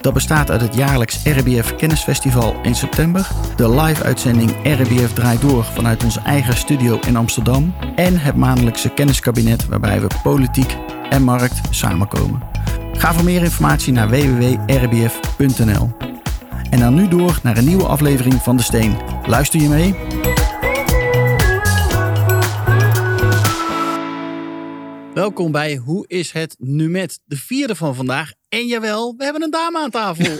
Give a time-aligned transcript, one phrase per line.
[0.00, 6.04] Dat bestaat uit het jaarlijks RBF Kennisfestival in september, de live-uitzending RBF Draait Door vanuit
[6.04, 10.76] onze eigen studio in Amsterdam en het maandelijkse kenniskabinet waarbij we politiek
[11.10, 12.42] en markt samenkomen.
[12.92, 15.90] Ga voor meer informatie naar www.rbf.nl.
[16.70, 18.96] En dan nu door naar een nieuwe aflevering van De Steen.
[19.26, 19.94] Luister je mee?
[25.14, 28.37] Welkom bij Hoe is het nu met de vierde van vandaag.
[28.48, 30.36] En jawel, we hebben een dame aan tafel.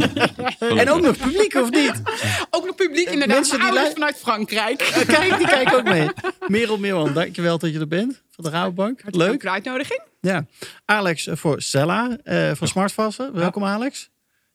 [0.78, 2.02] en ook nog publiek, of niet?
[2.50, 3.36] Ook nog publiek, inderdaad.
[3.36, 4.80] Mensen die Ouders lu- vanuit Frankrijk.
[4.80, 6.08] Eh, Kijk, die kijken ook mee.
[6.46, 8.22] Merel Meerman, dankjewel dat je er bent.
[8.30, 9.00] Van de Rabobank.
[9.00, 9.40] Hartelijk Leuk.
[9.40, 10.00] voor de uitnodiging.
[10.20, 10.46] Ja.
[10.84, 13.34] Alex eh, voor Sella eh, van Smartvassen.
[13.34, 14.10] Welkom Alex.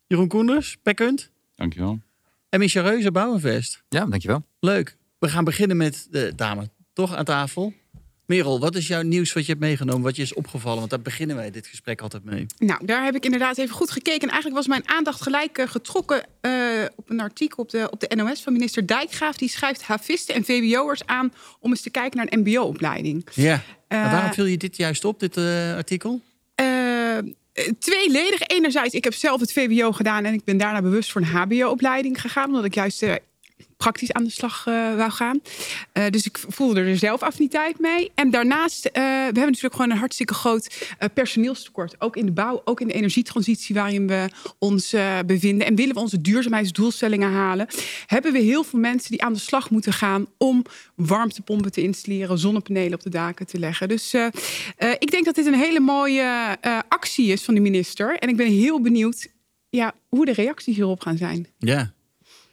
[0.08, 1.32] Jeroen Koenders, Pekkunt.
[1.56, 2.00] Dankjewel.
[2.50, 3.84] En Micha Reuze, Bouwenvest.
[3.90, 4.44] Ja, dankjewel.
[4.60, 4.98] Leuk.
[5.20, 6.70] We gaan beginnen met de dame.
[6.94, 7.74] Toch aan tafel.
[8.28, 10.02] Merel, wat is jouw nieuws wat je hebt meegenomen?
[10.02, 10.78] Wat je is opgevallen?
[10.78, 12.46] Want daar beginnen wij dit gesprek altijd mee.
[12.58, 14.22] Nou, daar heb ik inderdaad even goed gekeken.
[14.22, 16.52] En eigenlijk was mijn aandacht gelijk eh, getrokken eh,
[16.96, 19.38] op een artikel op de, op de NOS van minister Dijkgraaf.
[19.38, 23.28] Die schrijft havisten en VWO'ers aan om eens te kijken naar een MBO-opleiding.
[23.34, 23.62] Ja.
[23.88, 26.22] En waarom viel je dit juist op, dit artikel?
[27.80, 28.42] Tweeledig.
[28.42, 32.22] Enerzijds, ik heb zelf het VWO gedaan en ik ben daarna bewust voor een HBO-opleiding
[32.22, 33.04] gegaan, omdat ik juist
[33.78, 35.42] praktisch aan de slag eh, wou gaan.
[35.92, 38.12] Eh, dus ik voelde er zelf affiniteit mee.
[38.16, 42.02] En daarnaast, eh, we hebben natuurlijk gewoon een hartstikke groot personeelstekort.
[42.02, 45.68] Ook in de bouw, ook in de energietransitie waarin we ons bevinden.
[45.68, 47.68] En willen we onze duurzaamheidsdoelstellingen halen,
[48.06, 50.66] hebben we heel veel mensen die aan de slag moeten gaan om
[50.96, 53.88] warmtepompen te installeren, zonnepanelen op de daken te leggen.
[53.88, 54.14] Dus
[55.00, 56.58] ik denk dat dit een hele mooie
[56.88, 58.18] actie is van de minister.
[58.18, 59.28] En ik ben heel benieuwd
[59.70, 61.48] ja, hoe de reacties hierop gaan zijn.
[61.58, 61.96] Ja.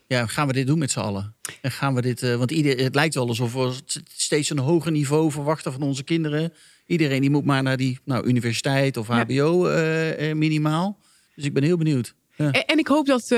[0.06, 1.34] Ja, gaan we dit doen met z'n allen?
[1.60, 4.58] En gaan we dit, eh, want ieder, het lijkt wel alsof we st- steeds een
[4.58, 6.52] hoger niveau verwachten van onze kinderen.
[6.86, 9.06] Iedereen die moet maar naar die nou, universiteit of.
[9.06, 10.98] HBO eh, eh, minimaal.
[11.34, 12.14] Dus ik ben heel benieuwd.
[12.36, 12.50] Ja.
[12.50, 13.28] En, en ik hoop dat,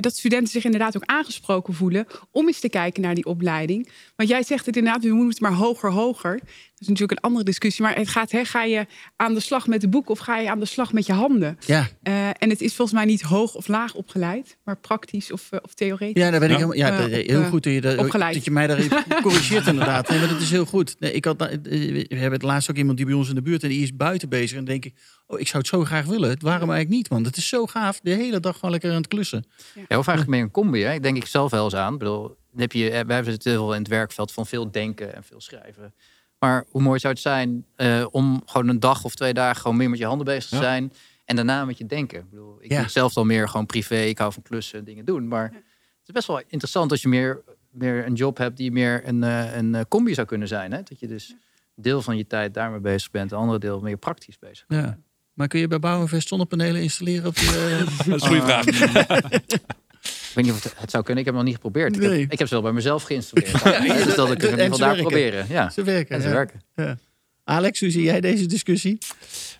[0.00, 3.90] dat studenten zich inderdaad ook aangesproken voelen om eens te kijken naar die opleiding.
[4.16, 6.40] Want jij zegt het inderdaad, we moeten maar hoger, hoger.
[6.80, 7.84] Dat is natuurlijk een andere discussie.
[7.84, 8.86] Maar het gaat, hè, ga je
[9.16, 11.58] aan de slag met de boek of ga je aan de slag met je handen?
[11.66, 15.46] Ja, Eh, en het is volgens mij niet hoog of laag opgeleid, maar praktisch of,
[15.52, 16.22] eh, of theoretisch.
[16.22, 16.68] ja daar ben ik Ja.
[16.70, 16.92] helemaal.
[16.98, 18.34] Ja, Eh, heel goed dat je, dat, opgeleid.
[18.34, 20.08] dat je mij daar corrigeert inderdaad.
[20.08, 20.96] Nee, maar dat is heel goed.
[20.98, 23.62] Nee, ik had, we hebben het laatst ook iemand die bij ons in de buurt
[23.62, 24.50] en die is buiten bezig.
[24.50, 24.94] En dan denk ik,
[25.26, 26.36] oh, ik zou het zo graag willen.
[26.40, 27.08] Waarom eigenlijk niet?
[27.08, 28.00] Want het is zo gaaf.
[28.02, 29.44] De hele dag gewoon lekker aan het klussen.
[29.74, 30.82] Ja, of eigenlijk meer een combi.
[30.82, 30.92] Hè?
[30.92, 31.92] Ik denk ik zelf wel eens aan.
[31.92, 35.14] Ik bedoel, heb je, wij hebben het heel veel in het werkveld van veel denken
[35.14, 35.94] en veel schrijven.
[36.40, 39.76] Maar hoe mooi zou het zijn eh, om gewoon een dag of twee dagen gewoon
[39.76, 40.62] meer met je handen bezig te Ja.
[40.62, 40.92] zijn.
[41.24, 42.18] En daarna met je denken.
[42.18, 42.74] Ik bedoel, ik Ja.
[42.74, 43.96] doe het zelf al meer gewoon privé.
[43.96, 45.28] Ik hou van klussen en dingen doen.
[45.28, 49.08] Maar het is best wel interessant als je meer, meer een job hebt die meer
[49.08, 50.72] een, eh, een eh, combi zou kunnen zijn.
[50.72, 50.82] Hè?
[50.82, 51.34] Dat je dus
[51.74, 53.30] deel van je tijd daarmee bezig bent.
[53.30, 54.64] De andere deel meer praktisch bezig.
[54.68, 54.98] Ja.
[55.32, 57.84] Maar kun je bij Bouwenvest zonnepanelen installeren op je...
[58.06, 58.64] Dat is een goede vraag.
[60.30, 61.24] Ik weet niet of het, het zou kunnen.
[61.24, 61.96] Ik heb het nog niet geprobeerd.
[61.96, 63.62] Ik, heb, ik heb ze wel bij mezelf geïnstalleerd.
[63.64, 65.04] Ja, Ja, dus dat ik het in ieder geval daar werken.
[65.06, 65.46] proberen.
[65.48, 66.14] Ja, Ze werken.
[66.14, 66.34] en ze ja.
[66.34, 66.60] werken.
[66.74, 66.98] Ja.
[67.44, 68.98] Alex, hoe zie jij deze discussie?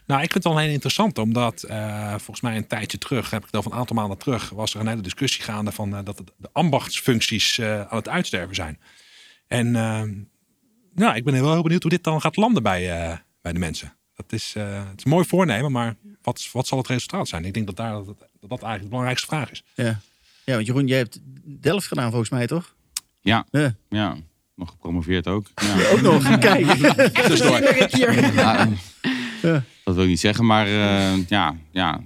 [0.07, 3.41] Nou, ik vind het wel heel interessant, omdat eh, volgens mij een tijdje terug, heb
[3.41, 5.97] ik het al van een aantal maanden terug, was er een hele discussie gaande van
[5.97, 8.79] eh, dat het, de ambachtsfuncties eh, aan het uitsterven zijn.
[9.47, 9.75] En
[10.95, 13.59] nou, ik ben wel heel benieuwd hoe dit dan gaat landen bij, eh, bij de
[13.59, 13.93] mensen.
[14.15, 17.45] Dat is, eh, het is een mooi voornemen, maar wat, wat zal het resultaat zijn?
[17.45, 19.63] Ik denk dat daar, dat, dat dat eigenlijk de belangrijkste vraag is.
[19.75, 20.01] Ja.
[20.45, 21.21] Ja, want Jeroen, jij hebt
[21.61, 22.75] Delft gedaan volgens mij, toch?
[23.21, 23.75] Ja, Ja.
[23.89, 24.17] ja.
[24.55, 25.47] Nog gepromoveerd ook.
[25.55, 25.89] Ja.
[25.93, 26.67] Ook nog, kijk.
[29.43, 29.65] Ja.
[29.85, 32.01] Dat wil ik niet zeggen, maar eh, ja, ja.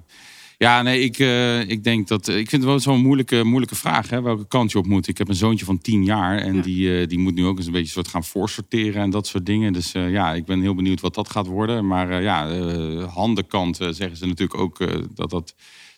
[0.59, 2.29] Ja, nee, ik, eh, ik denk dat.
[2.29, 4.11] Ik vind het wel zo'n moeilijke, moeilijke vraag.
[4.11, 5.09] Hè, welke kant je op moet.
[5.09, 6.39] Ik heb een zoontje van tien jaar.
[6.39, 6.63] En Ja.
[6.63, 9.47] die, eh, die moet nu ook eens een beetje soort gaan voorsorteren en dat soort
[9.47, 9.73] dingen.
[9.73, 11.87] Dus eh, ja, ik ben heel benieuwd wat dat gaat worden.
[11.87, 15.55] Maar eh, ja, eh, handenkant eh, zeggen ze natuurlijk ook eh, dat dat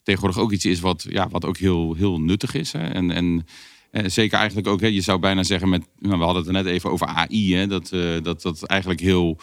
[0.07, 2.73] tegenwoordig ook iets is wat, ja, wat ook heel, heel nuttig is.
[2.73, 2.87] Hè.
[2.89, 3.47] En, en
[3.91, 5.87] eh, zeker eigenlijk ook, hè, je zou bijna zeggen met.
[5.99, 7.55] Nou, we hadden het er net even over AI.
[7.55, 9.39] Hè, dat, eh, dat dat eigenlijk heel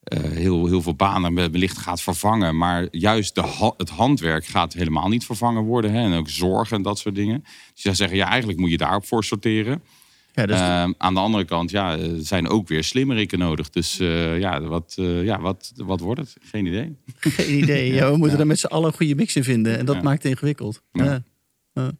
[0.00, 2.56] eh, heel, heel veel banen wellicht gaat vervangen.
[2.56, 5.92] Maar juist de, het handwerk gaat helemaal niet vervangen worden.
[5.92, 6.00] Hè?
[6.00, 7.40] En ook zorg en dat soort dingen.
[7.42, 9.82] Dus je zou zeggen, ja, eigenlijk moet je daarop voor sorteren.
[10.32, 13.70] Ja, dus Ehm, aan de andere kant, ja, er zijn ook weer slimmerikken nodig.
[13.70, 16.36] Dus eh, ja, wat, eh, ja wat, wat wordt het?
[16.42, 16.96] Geen idee.
[17.20, 17.92] geen idee.
[17.92, 19.78] Ja, we moeten er met z'n allen een goede mix in vinden.
[19.78, 20.02] En dat Ja.
[20.02, 20.82] maakt het ingewikkeld.
[20.92, 21.04] Ja.
[21.04, 21.22] Ja.
[21.72, 21.90] Ja.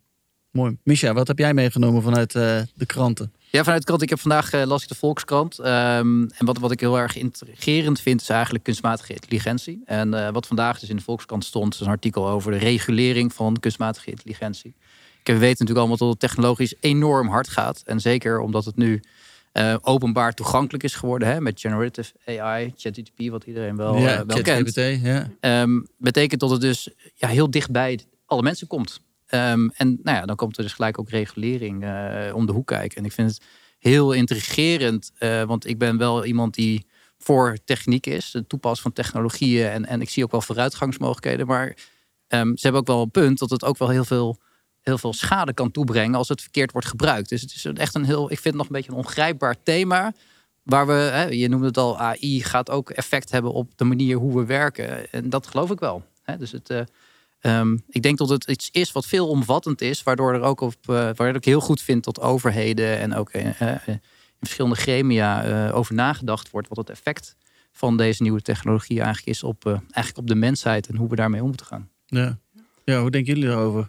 [0.51, 0.77] Mooi.
[0.85, 3.33] Misha, wat heb jij meegenomen vanuit eh, de kranten?
[3.51, 4.03] Ja, vanuit de krant.
[4.03, 5.59] Ik heb vandaag uh, las ik de Volkskrant.
[5.59, 9.83] Ehm, en wat, wat ik heel erg intrigerend vind, is eigenlijk kunstmatige intelligentie.
[9.85, 13.33] En uh, wat vandaag dus in de Volkskrant stond, is een artikel over de regulering
[13.33, 14.75] van kunstmatige intelligentie.
[15.23, 17.83] We weten natuurlijk allemaal dat het technologisch enorm hard gaat.
[17.85, 19.01] En zeker omdat het nu
[19.53, 24.27] uh, openbaar toegankelijk is geworden hè, met generative AI, ChatGPT, wat iedereen wel, ja, uh,
[24.27, 24.75] wel kent.
[24.75, 25.31] Ja.
[25.63, 29.01] Um, betekent dat het dus ja, heel dichtbij alle mensen komt.
[29.35, 32.67] Um, en nou ja, dan komt er dus gelijk ook regulering uh, om de hoek
[32.67, 32.97] kijken.
[32.97, 33.43] En ik vind het
[33.79, 35.13] heel intrigerend,
[35.47, 36.87] want ik ben wel iemand die
[37.19, 39.69] voor techniek is, het toepassen van technologieën.
[39.69, 41.47] En, en ik zie ook wel vooruitgangsmogelijkheden.
[41.47, 41.77] Maar
[42.29, 44.39] um, ze hebben ook wel een punt dat het ook wel heel veel
[44.83, 47.29] heel veel schade kan toebrengen als het verkeerd wordt gebruikt.
[47.29, 50.13] Dus het is echt een heel, ik vind het nog een beetje een ongrijpbaar thema.
[50.63, 54.17] Waar we, hè, je noemde het al, AI gaat ook effect hebben op de manier
[54.17, 55.13] hoe we werken.
[55.13, 56.05] En dat geloof ik wel.
[56.23, 56.37] Hè?
[56.37, 56.81] Dus het, uh,
[57.59, 60.75] um, ik denk dat het iets is wat veel omvattend is, waardoor er ook op,
[60.91, 63.45] uh, waar ik heel goed vind dat overheden en ook uh,
[63.87, 64.01] in
[64.41, 67.37] verschillende gremia over nagedacht wordt, wat het effect
[67.73, 71.41] van deze nieuwe technologie eigenlijk is op, eigenlijk op de mensheid en hoe we daarmee
[71.41, 71.89] om moeten gaan.
[72.07, 72.39] Ja.
[72.85, 73.89] ja, hoe denken jullie daarover?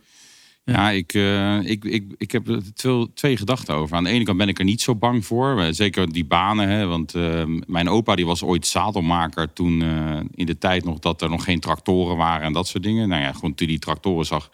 [0.71, 3.95] Ja, ik, uh, ik, ik, ik heb er twee, twee gedachten over.
[3.95, 5.67] Aan de ene kant ben ik er niet zo bang voor.
[5.71, 6.69] Zeker die banen.
[6.69, 10.99] Hè, want uh, mijn opa die was ooit zadelmaker toen uh, in de tijd nog
[10.99, 13.09] dat er nog geen tractoren waren en dat soort dingen.
[13.09, 14.49] Nou ja, gewoon toen die tractoren zag,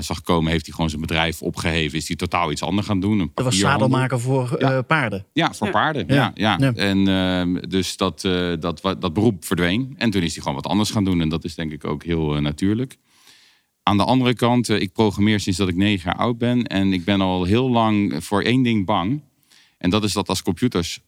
[0.00, 1.98] zag komen, heeft hij gewoon zijn bedrijf opgeheven.
[1.98, 3.18] Is hij totaal iets anders gaan doen.
[3.18, 4.82] Een dat was zadelmaker voor ja.
[4.82, 5.26] paarden?
[5.32, 5.72] Ja, voor ja.
[5.72, 6.04] paarden.
[6.06, 6.30] Ja.
[6.34, 6.72] Ja, ja.
[6.72, 8.20] En ehm, dus dat,
[8.60, 9.94] dat, dat beroep verdween.
[9.98, 11.20] En toen is hij gewoon wat anders gaan doen.
[11.20, 12.96] En dat is denk ik ook heel natuurlijk.
[13.88, 16.64] Aan de andere kant, ik programmeer sinds dat ik negen jaar oud ben.
[16.64, 19.22] En ik ben al heel lang voor één ding bang.
[19.78, 21.00] En dat is dat als computers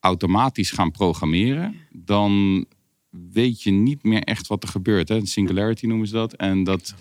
[0.00, 2.64] automatisch gaan programmeren, dan
[3.10, 5.08] weet je niet meer echt wat er gebeurt.
[5.08, 5.26] Hè?
[5.26, 6.32] Singularity noemen ze dat.
[6.32, 6.94] En dat,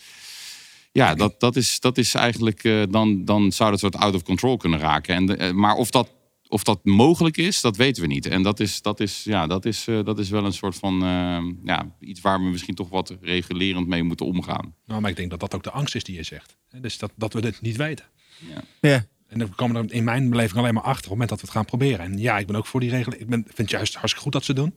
[0.92, 4.24] ja, dat, dat, is, dat is eigenlijk, uh, dan, dan zou dat soort out of
[4.24, 5.16] control kunnen raken.
[5.16, 6.10] En de, uh, maar of dat
[6.47, 8.25] of dat mogelijk is, dat weten we niet.
[8.25, 11.03] En dat is, dat is, ja, dat is, uh, dat is wel een soort van
[11.03, 14.75] uh, ja, iets waar we misschien toch wat regulerend mee moeten omgaan.
[14.86, 16.57] Nou, maar ik denk dat dat ook de angst is die je zegt.
[16.81, 18.06] Dus dat, dat we dit niet weten.
[18.39, 18.62] Ja.
[18.89, 19.06] ja.
[19.27, 21.45] En dan komen er in mijn beleving alleen maar achter op het moment dat we
[21.45, 22.06] het gaan proberen.
[22.06, 23.19] En ja, ik ben ook voor die regelen.
[23.19, 24.74] Ik ben, vind het juist hartstikke goed dat ze doen.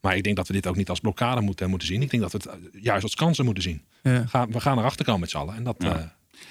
[0.00, 2.02] Maar ik denk dat we dit ook niet als blokkade moeten, moeten zien.
[2.02, 3.82] Ik denk dat we het juist als kansen moeten zien.
[4.02, 4.26] Ja.
[4.26, 5.54] Ga, we gaan erachter komen met z'n allen.
[5.54, 5.98] En dat, ja.
[5.98, 6.04] uh,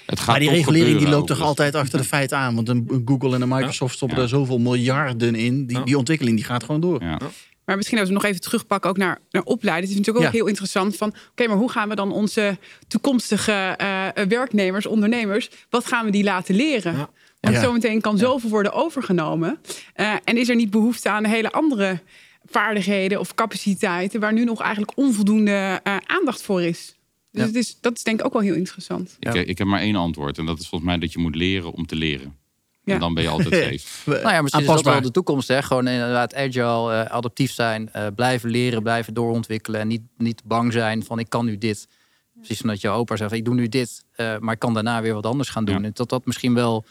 [0.06, 2.54] het gaat maar die regulering die loopt toch altijd achter de feiten aan.
[2.54, 4.22] Want een Google en een Microsoft stoppen ja.
[4.22, 5.66] er zoveel miljarden in.
[5.66, 7.02] Die, die ontwikkeling die gaat gewoon door.
[7.02, 7.18] Ja.
[7.64, 9.82] Maar misschien als we nog even terugpakken ook naar, naar opleiden.
[9.82, 11.14] Het is natuurlijk ook heel interessant van...
[11.30, 15.50] oké, maar hoe gaan we dan onze toekomstige uh, werknemers, ondernemers...
[15.70, 16.96] wat gaan we die laten leren?
[16.96, 17.10] Ja.
[17.40, 19.58] Want zometeen kan zoveel worden overgenomen.
[19.96, 22.00] Uh, en is er niet behoefte aan hele andere
[22.44, 24.20] vaardigheden of capaciteiten...
[24.20, 26.97] waar nu nog eigenlijk onvoldoende uh, aandacht voor is?
[27.30, 29.16] Dus het is, dat is denk ik ook wel heel interessant.
[29.18, 30.38] Ik, ik, heb maar één antwoord.
[30.38, 32.36] En dat is volgens mij dat je moet leren om te leren.
[32.84, 32.94] Ja.
[32.94, 34.10] En dan ben je altijd safe.
[34.10, 35.48] nou ja, misschien is dat wel de toekomst.
[35.48, 35.62] Hè?
[35.62, 37.90] Gewoon inderdaad agile, uh, adaptief zijn.
[37.96, 39.80] Uh, blijven leren, blijven doorontwikkelen.
[39.80, 41.88] En niet, niet bang zijn van ik kan nu dit.
[42.34, 44.04] Precies omdat jouw opa zegt, ik doe nu dit.
[44.16, 45.78] Uh, maar ik kan daarna weer wat anders gaan doen.
[45.78, 45.84] Ja.
[45.84, 46.84] En dat dat misschien wel...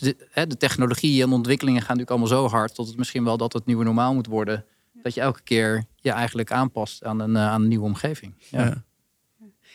[0.00, 2.74] De, hè, de technologie en ontwikkelingen gaan natuurlijk allemaal zo hard...
[2.74, 4.64] tot het misschien wel dat het nieuwe normaal moet worden.
[5.02, 8.34] Dat je elke keer je eigenlijk aanpast aan een, aan een nieuwe omgeving.
[8.50, 8.64] ja.
[8.64, 8.86] ja.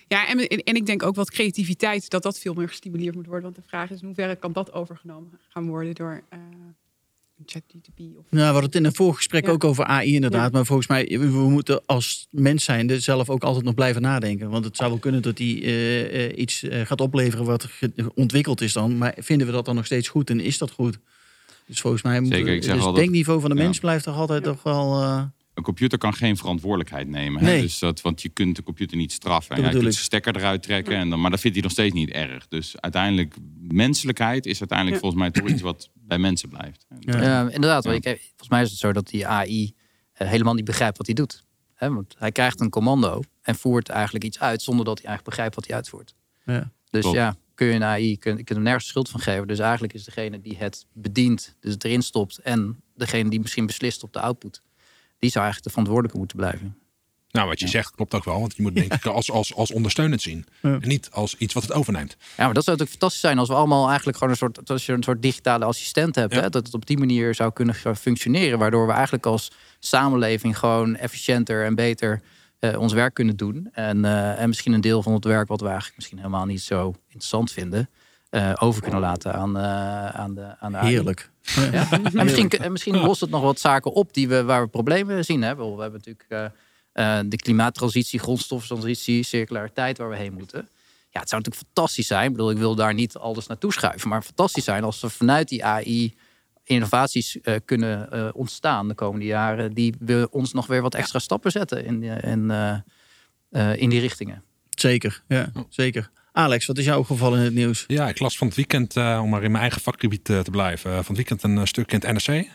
[0.08, 3.44] Ja, en, en ik denk ook wat creativiteit, dat dat veel meer gestimuleerd moet worden.
[3.44, 6.40] Want de vraag is in hoeverre kan dat overgenomen gaan worden door uh,
[7.46, 8.00] ChatGPT?
[8.00, 8.26] Of...
[8.30, 9.52] Nou, we hadden het in een voorgesprek ja.
[9.52, 10.52] ook over AI inderdaad.
[10.52, 10.58] Ja.
[10.58, 14.50] Maar volgens mij, we moeten als mens zijn zelf ook altijd nog blijven nadenken.
[14.50, 17.68] Want het zou wel kunnen dat die uh, uh, iets gaat opleveren wat
[18.16, 18.98] ontwikkeld is dan.
[18.98, 21.00] Maar vinden we dat dan nog steeds goed en is dat goed?
[21.66, 24.18] Dus volgens mij moet Zeker, ik zeg dus het denkniveau van de mens blijft toch
[24.18, 27.44] altijd toch wel een computer kan geen verantwoordelijkheid nemen.
[27.44, 27.62] Nee.
[27.62, 29.62] Dus dat, want je kunt de computer niet straffen.
[29.62, 31.94] Ja, je kunt de stekker eruit trekken, en dan, maar dat vindt hij nog steeds
[31.94, 32.48] niet erg.
[32.48, 35.02] Dus uiteindelijk, menselijkheid is uiteindelijk ja.
[35.02, 36.86] volgens mij toch iets wat bij mensen blijft.
[37.00, 37.86] Ja, ja inderdaad.
[37.86, 39.64] Ik, volgens mij is het zo dat die AI
[40.22, 41.44] uh, helemaal niet begrijpt wat hij doet.
[41.74, 45.36] He, want hij krijgt een commando en voert eigenlijk iets uit zonder dat hij eigenlijk
[45.36, 46.16] begrijpt wat hij uitvoert.
[46.90, 47.18] Dus Klopt.
[47.18, 49.48] ja, kun je een AI, kun, je hem nergens schuld van geven.
[49.48, 53.66] Dus eigenlijk is degene die het bedient, dus het erin stopt en degene die misschien
[53.66, 54.62] beslist op de output
[55.24, 56.78] die zou eigenlijk de verantwoordelijke moeten blijven.
[57.32, 57.72] Nou, wat je ja.
[57.72, 58.40] zegt klopt ook wel.
[58.40, 60.46] Want je moet denk ik als, als, als ondersteunend zien.
[60.62, 60.78] Ja.
[60.82, 62.16] En niet als iets wat het overneemt.
[62.20, 64.86] Ja, maar dat zou natuurlijk fantastisch zijn als we allemaal eigenlijk gewoon een soort, als
[64.86, 66.34] je een soort digitale assistent hebt.
[66.34, 66.42] Ja.
[66.42, 68.60] Hè, dat het op die manier zou kunnen functioneren.
[68.60, 72.22] Waardoor we eigenlijk als samenleving gewoon efficiënter en beter
[72.60, 73.70] uh, ons werk kunnen doen.
[73.72, 76.62] En, uh, en misschien een deel van het werk wat we eigenlijk misschien helemaal niet
[76.62, 77.90] zo interessant vinden.
[78.34, 81.30] Uh, over kunnen laten aan, aan de aan de Heerlijk.
[81.72, 81.92] Ja.
[81.92, 85.42] en misschien, misschien lost het nog wat zaken op die we, waar we problemen zien.
[85.42, 85.56] Hè?
[85.56, 86.46] We hebben natuurlijk uh,
[86.94, 90.70] uh, de klimaattransitie, grondstoffentransitie, circulariteit waar we heen moeten.
[91.10, 92.26] Ja, het zou natuurlijk fantastisch zijn.
[92.26, 94.10] Ik bedoel, ik wil daar niet alles naartoe schuiven.
[94.10, 96.16] Maar fantastisch zijn als we vanuit die AI
[96.64, 99.74] innovaties uh, kunnen uh, ontstaan de komende jaren.
[99.74, 102.50] Die we ons nog weer wat extra stappen zetten in, in,
[103.52, 104.44] uh, in die richtingen.
[104.70, 106.12] Zeker, ja, zeker.
[106.36, 107.84] Alex, wat is jou opgevallen in het nieuws?
[107.88, 110.52] Ja, ik las van het weekend, uh, om maar in mijn eigen vakgebied uh, te
[110.52, 112.48] blijven, uh, van het weekend een stuk in het NRC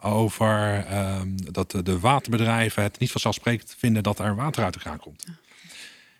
[0.00, 4.98] over ehm, dat de waterbedrijven het niet vanzelfsprekend vinden dat er water uit de kraan
[4.98, 5.24] komt.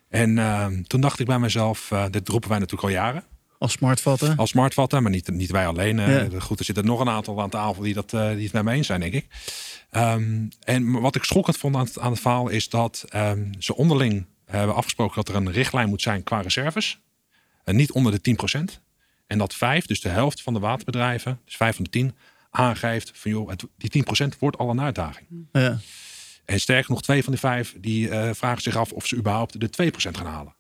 [0.09, 3.25] En ehm, toen dacht ik bij mezelf, dit roepen wij natuurlijk al jaren.
[3.59, 4.37] Als smartvatten?
[4.37, 5.99] Als smartvatten, maar niet, niet wij alleen.
[5.99, 6.29] Ja.
[6.39, 8.87] Goed, er zitten nog een aantal aan tafel die, dat, die het met me eens
[8.87, 9.27] zijn, denk ik.
[9.93, 13.05] Um, en wat ik schokkend vond aan het, aan het verhaal is dat
[13.59, 17.01] ze onderling hebben afgesproken dat er een richtlijn moet zijn qua reserves.
[17.65, 18.37] En niet onder de
[18.79, 18.83] 10%.
[19.27, 22.17] En dat vijf, dus de helft van de waterbedrijven, dus vijf van de tien,
[22.51, 25.27] aangeeft van joh, het, die 10% wordt al een uitdaging.
[25.53, 25.79] Ja.
[26.45, 29.61] En sterker nog, twee van de vijf die uh, vragen zich af of ze überhaupt
[29.61, 30.55] de 2% gaan halen.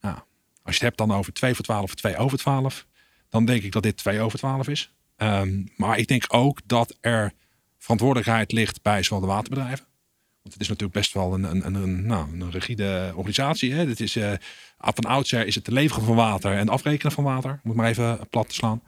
[0.00, 0.16] Nou,
[0.62, 2.86] als je het hebt dan over 2 voor 12 of 2 over 12,
[3.28, 4.92] dan denk ik dat dit 2 over 12 is.
[5.16, 7.32] Um, maar ik denk ook dat er
[7.78, 9.86] verantwoordelijkheid ligt bij zowel de waterbedrijven
[10.42, 13.72] want het is natuurlijk best wel een, een, een, nou, een rigide organisatie.
[13.72, 13.86] Hè?
[13.86, 14.32] Het is, uh,
[14.78, 17.60] van oudsher is het de leveren van water en afrekenen van water.
[17.62, 18.82] Moet maar even plat te slaan.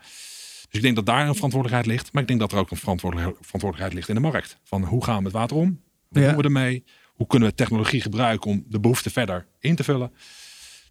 [0.68, 2.12] Dus ik denk dat daar een verantwoordelijkheid ligt.
[2.12, 4.58] Maar ik denk dat er ook een verantwoordelijkheid ligt in de markt.
[4.62, 5.80] Van hoe gaan we met water om?
[6.08, 6.28] Hoe ja.
[6.28, 6.84] doen we ermee?
[7.06, 10.12] Hoe kunnen we technologie gebruiken om de behoefte verder in te vullen?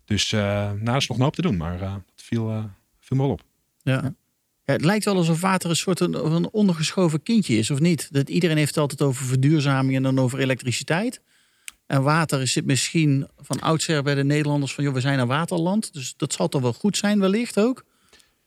[0.05, 0.41] Dus uh,
[0.71, 1.57] nou, er is nog een hoop te doen.
[1.57, 3.43] Maar uh, dat viel, viel me wel op.
[3.81, 4.13] Ja.
[4.65, 8.07] Ja, het lijkt wel alsof water een soort een, een ondergeschoven kindje is, of niet?
[8.11, 11.21] Dat iedereen heeft het altijd over verduurzaming en dan over elektriciteit.
[11.87, 14.83] En water zit misschien van oudsher bij de Nederlanders van...
[14.83, 17.85] joh, we zijn een waterland, dus dat zal toch wel goed zijn wellicht ook.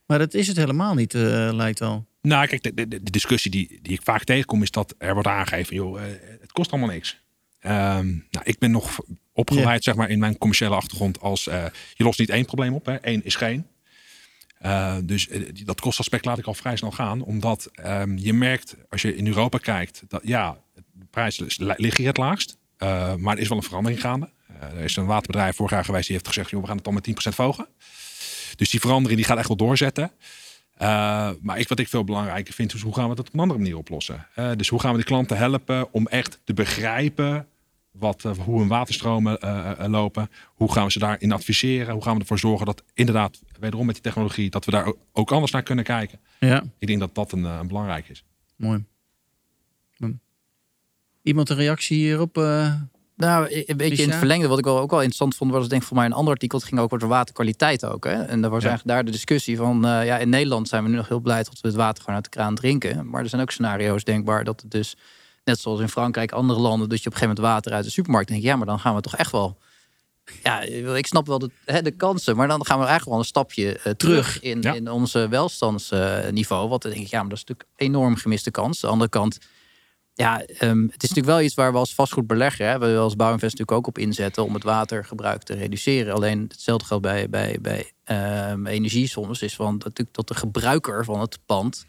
[0.06, 2.06] Maar dat is het helemaal niet, uh, lijkt wel.
[2.22, 4.62] Nou, kijk, de, de, de, discussie die, die ik vaak tegenkom...
[4.62, 6.06] is dat er wordt aangegeven, joh, uh,
[6.40, 7.18] het kost allemaal niks.
[7.62, 7.70] Um,
[8.30, 9.00] nou, ik ben nog
[9.32, 9.90] opgeleid, ja.
[9.90, 11.20] zeg maar, in mijn commerciële achtergrond...
[11.20, 12.94] als uh, je lost niet één probleem op, hè.
[12.94, 13.66] één is geen.
[14.62, 15.28] Uh, dus
[15.64, 17.22] dat kostaspect laat ik al vrij snel gaan.
[17.22, 22.06] Omdat um, je merkt, als je in Europa kijkt, dat ja, de prijzen liggen hier
[22.06, 22.56] het laagst.
[22.78, 24.30] Uh, maar er is wel een verandering gaande.
[24.60, 26.94] Er is een waterbedrijf vorig jaar geweest die heeft gezegd, joh, we gaan het dan
[26.94, 27.66] met 10% verhogen.
[28.56, 30.10] Dus die verandering die gaat echt wel doorzetten.
[31.40, 33.76] maar wat ik veel belangrijker vind, is hoe gaan we dat op een andere manier
[33.76, 34.26] oplossen?
[34.56, 37.48] dus hoe gaan we de klanten helpen om echt te begrijpen
[37.98, 40.30] wat, uh, hoe hun waterstromen uh, uh, lopen.
[40.54, 41.92] Hoe gaan we ze daarin adviseren?
[41.92, 45.32] Hoe gaan we ervoor zorgen dat inderdaad, wederom met die technologie, dat we daar ook
[45.32, 46.20] anders naar kunnen kijken?
[46.40, 46.64] Ja.
[46.78, 48.24] Ik denk dat dat een, een belangrijk is.
[48.56, 48.84] Mooi.
[51.22, 52.36] Iemand een reactie hierop?
[53.16, 55.80] Nou, een beetje in het verlengde, wat ik wel ook wel interessant vond, was denk
[55.80, 56.58] ik voor mij een ander artikel.
[56.58, 58.04] Het ging ook over waterkwaliteit ook.
[58.04, 58.22] Hè?
[58.22, 58.68] En daar was ja.
[58.68, 61.60] eigenlijk daar de discussie van, ja, in Nederland zijn we nu nog heel blij dat
[61.60, 63.10] we het water gewoon uit de kraan drinken.
[63.10, 64.96] Maar er zijn ook scenario's denkbaar dat het dus
[65.46, 67.90] net zoals in Frankrijk, andere landen, dat je op een gegeven moment water uit de
[67.90, 69.58] supermarkt denkt, ja, maar dan gaan we toch echt wel.
[70.42, 70.60] Ja,
[70.96, 73.80] ik snap wel de, hè, de kansen, maar dan gaan we eigenlijk wel een stapje
[73.86, 74.72] uh, terug in, ja.
[74.72, 76.64] in onze welstandsniveau.
[76.64, 78.76] Uh, wat dan denk ik, ja, maar dat is natuurlijk een enorm gemiste kans.
[78.76, 79.38] Aan de andere kant,
[80.14, 83.58] ja, um, het is natuurlijk wel iets waar we als vastgoedbelegger, hè, we als Bouwinvest
[83.58, 86.14] natuurlijk ook op inzetten om het watergebruik te reduceren.
[86.14, 87.92] Alleen hetzelfde geldt bij, bij, bij
[88.50, 91.86] um, energie soms, is van natuurlijk dat de gebruiker van het pand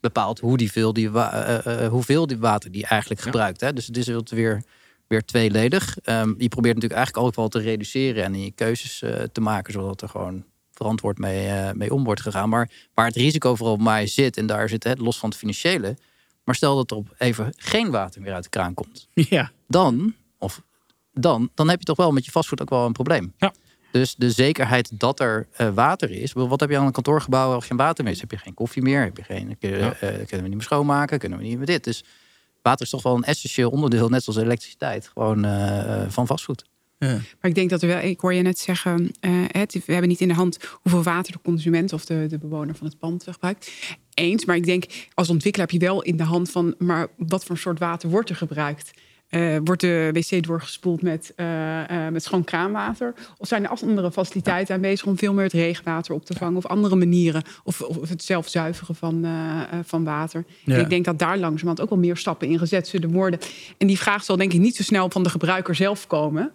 [0.00, 3.60] bepaalt hoe die veel die uh, uh, hoeveel die water die eigenlijk gebruikt.
[3.60, 3.72] Hè?
[3.72, 4.62] Dus het is weer,
[5.06, 5.96] weer tweeledig.
[6.04, 9.72] Um, je probeert natuurlijk eigenlijk ook wel te reduceren en je keuzes uh, te maken,
[9.72, 12.48] zodat er gewoon verantwoord mee, mee om wordt gegaan.
[12.48, 15.38] Maar waar het risico vooral bij mij zit, en daar zit het los van het
[15.38, 15.96] financiële.
[16.44, 19.08] Maar stel dat er op even geen water meer uit de kraan komt.
[19.12, 19.50] Ja.
[19.66, 20.62] Dan, of
[21.12, 23.32] dan, dan heb je toch wel met je vastgoed ook wel een probleem.
[23.36, 23.52] Ja.
[23.90, 26.32] Dus de zekerheid dat er uh, water is.
[26.32, 28.20] Wat heb je aan een kantoorgebouw als geen water meer is?
[28.20, 29.02] Heb je geen koffie meer?
[29.02, 29.86] Heb je geen, uh, ja.
[29.86, 31.18] uh, kunnen we niet meer schoonmaken?
[31.18, 31.84] Kunnen we niet meer dit?
[31.84, 32.04] Dus
[32.62, 35.46] water is toch wel een essentieel onderdeel, net zoals elektriciteit, gewoon
[36.10, 36.64] van vastgoed.
[36.98, 37.08] Ja.
[37.12, 39.10] Maar ik denk dat er wel, ik hoor je net zeggen,
[39.52, 42.74] het, we hebben niet in de hand hoeveel water de consument of de, de bewoner
[42.74, 43.70] van het pand gebruikt.
[44.14, 47.44] Eens, maar ik denk als ontwikkelaar heb je wel in de hand van, maar wat
[47.44, 48.90] voor soort water wordt er gebruikt?
[49.30, 51.46] Uh, wordt de wc doorgespoeld met, uh,
[51.90, 53.14] uh, met schoon kraanwater?
[53.38, 56.56] Of zijn er andere faciliteiten aanwezig om veel meer het regenwater op te vangen?
[56.56, 57.42] Of andere manieren?
[57.64, 59.26] Of, of het zelf zuiveren van,
[59.84, 60.44] van water?
[60.64, 60.76] Ja.
[60.76, 63.40] Ik denk dat daar langzamerhand ook wel meer stappen in gezet zullen worden.
[63.78, 66.52] En die vraag zal denk ik niet zo snel van de gebruiker zelf komen.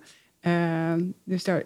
[1.24, 1.64] dus daar,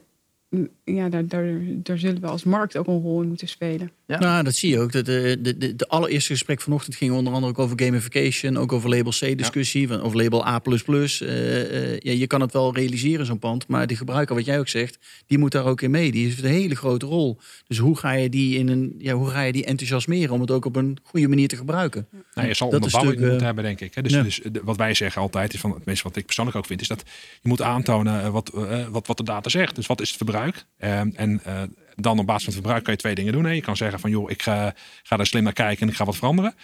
[0.84, 3.92] ja, daar, daar, daar, zullen we als markt ook een rol in moeten spelen.
[4.06, 4.20] Ja.
[4.20, 4.92] Nou, dat zie je ook.
[4.92, 8.90] De, de, de, de allereerste gesprek vanochtend ging onder andere ook over gamification, ook over
[8.90, 9.98] label C-discussie, ja.
[9.98, 10.62] over label A.
[10.66, 14.60] Uh, uh, ja, je kan het wel realiseren, zo'n pand, maar de gebruiker, wat jij
[14.60, 16.12] ook zegt, die moet daar ook in mee.
[16.12, 17.38] Die heeft een hele grote rol.
[17.68, 20.52] Dus hoe ga je die, in een, ja, hoe ga je die enthousiasmeren om het
[20.52, 22.08] ook op een goede manier te gebruiken?
[22.12, 22.18] Ja.
[22.34, 24.04] Nou, je zal dat onderbouwing moeten hebben, denk ik.
[24.04, 24.24] Dus, ja.
[24.24, 26.88] dus wat wij zeggen altijd, is van het meeste wat ik persoonlijk ook vind, is
[26.88, 27.04] dat
[27.42, 28.52] je moet aantonen wat,
[28.90, 29.76] wat, wat de data zegt.
[29.76, 30.37] Dus wat is het verbruik?
[30.38, 30.66] Verbruik.
[30.78, 31.62] Ehm, en eh,
[31.96, 33.46] dan op basis van het verbruik kan je twee dingen doen.
[33.46, 33.52] Hè.
[33.52, 36.06] Je kan zeggen van joh, ik ga, ga daar slim naar kijken en ik ga
[36.06, 36.56] wat veranderen.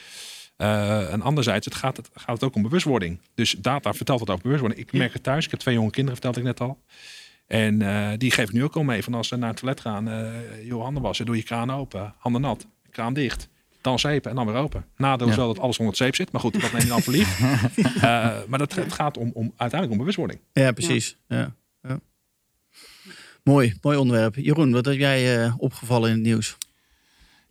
[0.58, 3.20] Uh, en anderzijds, het gaat, het gaat het ook om bewustwording.
[3.36, 4.82] Dus data vertelt het over bewustwording.
[4.82, 5.46] Ik merk het thuis.
[5.46, 6.80] Ik heb twee jonge kinderen, vertelde ik net al.
[7.48, 9.04] En uh, die geef ik nu ook al mee.
[9.04, 10.32] Van als ze naar het toilet gaan, uh,
[10.66, 13.50] joh, handen wassen, doe je kraan open, handen nat, kraan dicht.
[13.82, 14.86] Dan zeepen en dan weer open.
[14.98, 15.40] Nadeel is ja.
[15.40, 16.32] wel dat alles onder het zeep zit.
[16.32, 17.40] Maar goed, dat neem je dan voor lief.
[18.50, 20.40] maar dat, het gaat om, om, uiteindelijk om bewustwording.
[20.52, 21.18] Ja, precies.
[21.28, 21.56] Ja.
[21.82, 22.00] ja.
[23.44, 24.36] Mooi, mooi onderwerp.
[24.36, 26.58] Jeroen, wat heb jij opgevallen in het nieuws?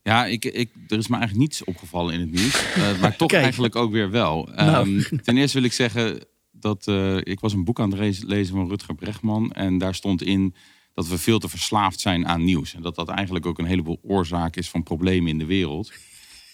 [0.03, 2.77] Ja, ik, ik, er is me eigenlijk niets opgevallen in het nieuws.
[2.77, 3.43] Uh, maar toch Kijk.
[3.43, 4.49] eigenlijk ook weer wel.
[4.55, 4.89] Nou.
[4.89, 8.55] Um, ten eerste wil ik zeggen dat uh, ik was een boek aan het lezen
[8.55, 9.53] van Rutger Bregman.
[9.53, 10.55] En daar stond in
[10.95, 12.75] dat we veel te verslaafd zijn aan nieuws.
[12.75, 15.93] En dat dat eigenlijk ook een heleboel oorzaak is van problemen in de wereld.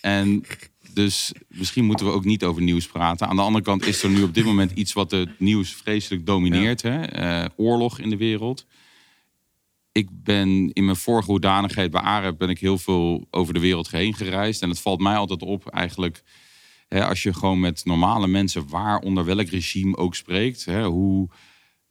[0.01, 0.45] En
[0.95, 3.29] dus misschien moeten we ook niet over nieuws praten.
[3.29, 6.27] Aan de andere kant is er nu op dit moment iets wat het nieuws vreselijk
[6.27, 6.81] domineert.
[6.81, 6.91] Ja.
[6.91, 7.43] Hè?
[7.43, 8.67] Uh, oorlog in de wereld
[9.99, 13.91] ik ben in mijn vorige hoedanigheid bij AREP ben ik heel veel over de wereld
[13.91, 14.63] heen gereisd.
[14.63, 16.23] En het valt mij altijd op eigenlijk,
[16.89, 21.29] hè, als je gewoon met normale mensen, waar onder welk regime ook spreekt, hè, hoe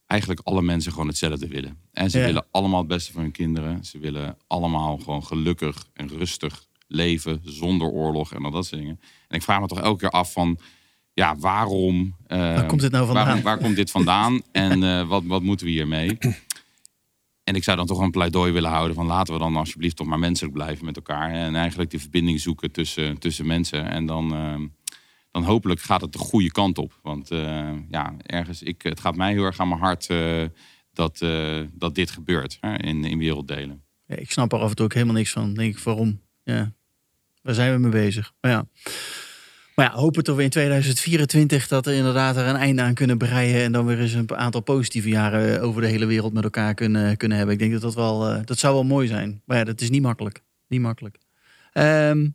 [0.05, 1.77] eigenlijk alle mensen gewoon hetzelfde willen.
[1.91, 2.25] En ze Ja.
[2.25, 3.85] willen allemaal het beste voor hun kinderen.
[3.85, 8.99] Ze willen allemaal gewoon gelukkig en rustig leven zonder oorlog en al dat soort dingen.
[9.27, 10.57] En ik vraag me toch elke keer af van,
[11.13, 12.15] ja, waarom?
[12.27, 13.25] eh, Waar komt dit nou vandaan?
[13.25, 14.41] Waarom, waar komt dit vandaan?
[14.51, 16.17] en eh, wat, wat moeten we hiermee?
[17.47, 20.07] En ik zou dan toch een pleidooi willen houden van laten we dan alsjeblieft toch
[20.07, 21.31] maar menselijk blijven met elkaar.
[21.31, 23.89] En eigenlijk die verbinding zoeken tussen, tussen mensen.
[23.89, 24.55] En dan, eh,
[25.31, 26.99] dan hopelijk gaat het de goede kant op.
[27.01, 30.43] Want eh, ja, ergens, ik, het gaat mij heel erg aan mijn hart eh,
[30.93, 33.83] dat, eh, dat dit gebeurt hè, in, in werelddelen.
[34.05, 35.53] Ja, ik snap er af en toe ook helemaal niks van.
[35.53, 36.21] Denk ik, waarom?
[36.43, 36.73] Ja.
[37.41, 38.33] Waar zijn we mee bezig?
[38.41, 38.65] Maar ja.
[39.77, 43.17] Maar ja, hopen toch weer in 2024 dat er inderdaad er een einde aan kunnen
[43.17, 43.63] breien.
[43.63, 47.17] En dan weer eens een aantal positieve jaren over de hele wereld met elkaar kunnen,
[47.17, 47.55] kunnen hebben.
[47.55, 49.41] Ik denk dat dat wel, eh, dat zou wel mooi zijn.
[49.45, 50.43] Maar ja, dat is niet makkelijk.
[50.67, 51.17] Niet makkelijk.
[51.73, 52.27] Ehm,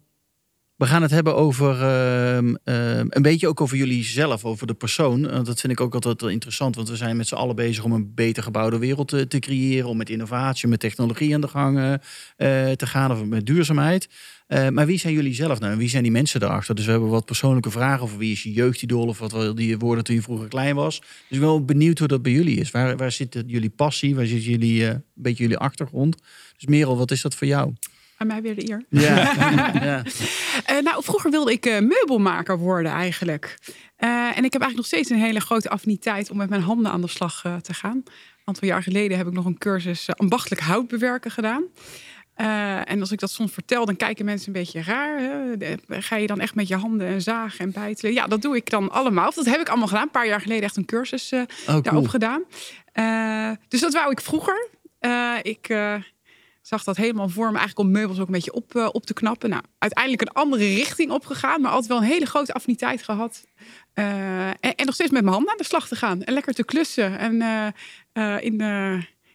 [0.82, 4.74] we gaan het hebben over ehm, ehm, een beetje ook over jullie zelf, over de
[4.74, 5.30] persoon.
[5.30, 7.84] Want dat vind ik ook altijd wel interessant, want we zijn met z'n allen bezig
[7.84, 11.78] om een beter gebouwde wereld te, creëren, om met innovatie, met technologie aan de gang
[11.78, 14.08] eh, eh, te gaan, of met duurzaamheid.
[14.52, 15.72] Eh, maar wie zijn jullie zelf nou?
[15.72, 16.74] En wie zijn die mensen daarachter?
[16.74, 19.76] Dus we hebben wat persoonlijke vragen over wie is je jeugdidool of wat wilde je
[19.76, 20.98] worden toen je vroeger klein was.
[20.98, 22.70] Dus ik ben wel benieuwd hoe dat bij jullie is.
[22.70, 24.14] Waar, waar zit jullie passie?
[24.14, 26.16] Waar zit jullie, eh, een beetje jullie achtergrond?
[26.56, 27.72] Dus Merel, wat is dat voor jou?
[28.22, 28.84] Aan mij weer de eer.
[28.88, 29.32] Ja,
[29.84, 30.02] ja.
[30.64, 33.58] Eh, nou, vroeger wilde ik eh, meubelmaker worden eigenlijk.
[33.96, 36.92] Eh, en ik heb eigenlijk nog steeds een hele grote affiniteit om met mijn handen
[36.92, 37.96] aan de slag te gaan.
[37.96, 38.04] Een
[38.44, 41.64] aantal jaar geleden heb ik nog een cursus ambachtelijk hout bewerken gedaan.
[42.84, 45.18] En als ik dat soms vertel, dan kijken mensen een beetje raar.
[45.18, 45.74] Hè?
[45.88, 48.12] Ga je dan echt met je handen en zagen en bijtelen?
[48.12, 49.28] Ja, dat doe ik dan allemaal.
[49.28, 50.02] Of dat heb ik allemaal gedaan.
[50.02, 51.82] Een paar jaar geleden echt een cursus Oh, cool.
[51.82, 52.42] daarop gedaan.
[53.68, 54.68] Dus dat wou ik vroeger.
[55.42, 55.68] Ik
[56.62, 59.14] zag dat helemaal voor me, eigenlijk om meubels ook een beetje op, eh, op te
[59.14, 59.50] knappen.
[59.50, 63.44] Nou, uiteindelijk een andere richting opgegaan, maar altijd wel een hele grote affiniteit gehad.
[63.94, 66.22] Eh, en, nog steeds met mijn handen aan de slag te gaan.
[66.22, 67.42] En lekker te klussen en
[68.12, 68.56] eh, in,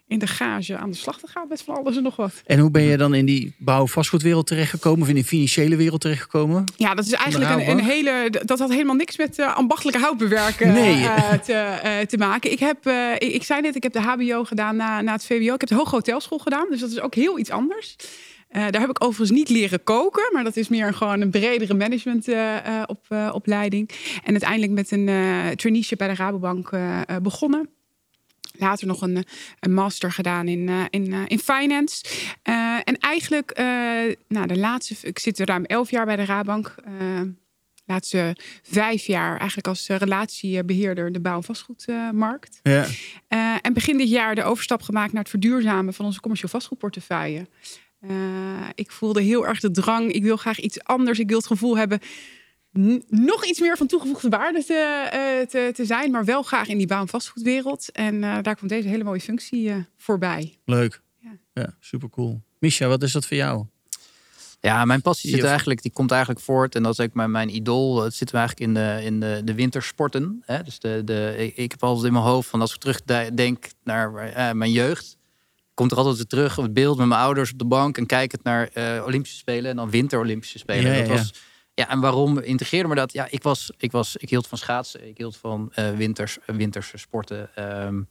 [0.07, 2.41] in de gage aan de slag te gaan met van alles en nog wat.
[2.45, 5.01] En hoe ben je dan in die bouw-vastgoedwereld terechtgekomen?
[5.01, 6.63] Of in die financiële wereld terechtgekomen?
[6.75, 8.33] Ja, dat is eigenlijk een, een hele.
[8.45, 11.03] Dat had helemaal niks met eh, ambachtelijke houtbewerken Nee.
[11.05, 12.51] eh, te, eh, te maken.
[12.51, 15.53] Ik heb, ik, ik zei net, ik heb de HBO gedaan na, na het VWO.
[15.53, 17.95] Ik heb de Hoge Hotelschool gedaan, dus dat is ook heel iets anders.
[18.51, 22.87] Daar heb ik overigens niet leren koken, maar dat is meer gewoon een bredere managementopleiding.
[22.87, 23.89] op, opleiding.
[24.23, 25.05] en uiteindelijk met een
[25.55, 26.69] traineeship bij de Rabobank
[27.21, 27.69] begonnen.
[28.57, 29.25] Later nog een,
[29.59, 32.03] een master gedaan in, eh, in, eh, in finance.
[32.43, 33.57] Eh, en eigenlijk,
[34.27, 36.75] nou, de laatste, ik zit ruim elf jaar bij de Rabank.
[36.85, 37.21] eh
[37.87, 42.59] laatste vijf jaar eigenlijk als eh, relatiebeheerder de bouw- en vastgoedmarkt.
[42.63, 42.85] Ja.
[43.61, 47.47] En begin dit jaar de overstap gemaakt naar het verduurzamen van onze commercieel vastgoedportefeuille.
[48.75, 50.11] Ik voelde heel erg de drang.
[50.11, 51.19] Ik wil graag iets anders.
[51.19, 51.99] Ik wil het gevoel hebben
[53.07, 56.77] nog iets meer van toegevoegde waarde te, eh, te, te zijn, maar wel graag in
[56.77, 57.91] die en vastgoedwereld.
[57.91, 60.57] En eh, daar komt deze hele mooie functie eh, voorbij.
[60.65, 61.01] Leuk.
[61.19, 61.37] Ja.
[61.53, 62.41] Ja, super cool.
[62.59, 63.65] Misha, wat is dat voor jou?
[64.59, 66.75] Ja, mijn passie zit eigenlijk, die komt eigenlijk voort.
[66.75, 68.03] En dat is ook mijn, mijn idool.
[68.03, 70.43] Het zit hem eigenlijk in de, in de, de wintersporten.
[70.45, 70.63] Hè?
[70.63, 74.51] Dus de, de, ik, heb altijd in mijn hoofd van als ik terugdenk naar eh,
[74.51, 75.17] mijn jeugd.
[75.73, 77.97] Komt er altijd weer terug op het beeld met mijn ouders op de bank.
[77.97, 80.91] En kijkend naar eh, Olympische Spelen en dan winter Olympische Spelen.
[80.91, 81.33] Ja, ja, dat was,
[81.77, 83.13] ja, en waarom integreerde me dat?
[83.13, 85.07] Ja, ik, was, ik, was, ik hield van schaatsen.
[85.07, 87.49] Ik hield van eh, winters, winterse sporten.
[87.55, 88.01] Ehm,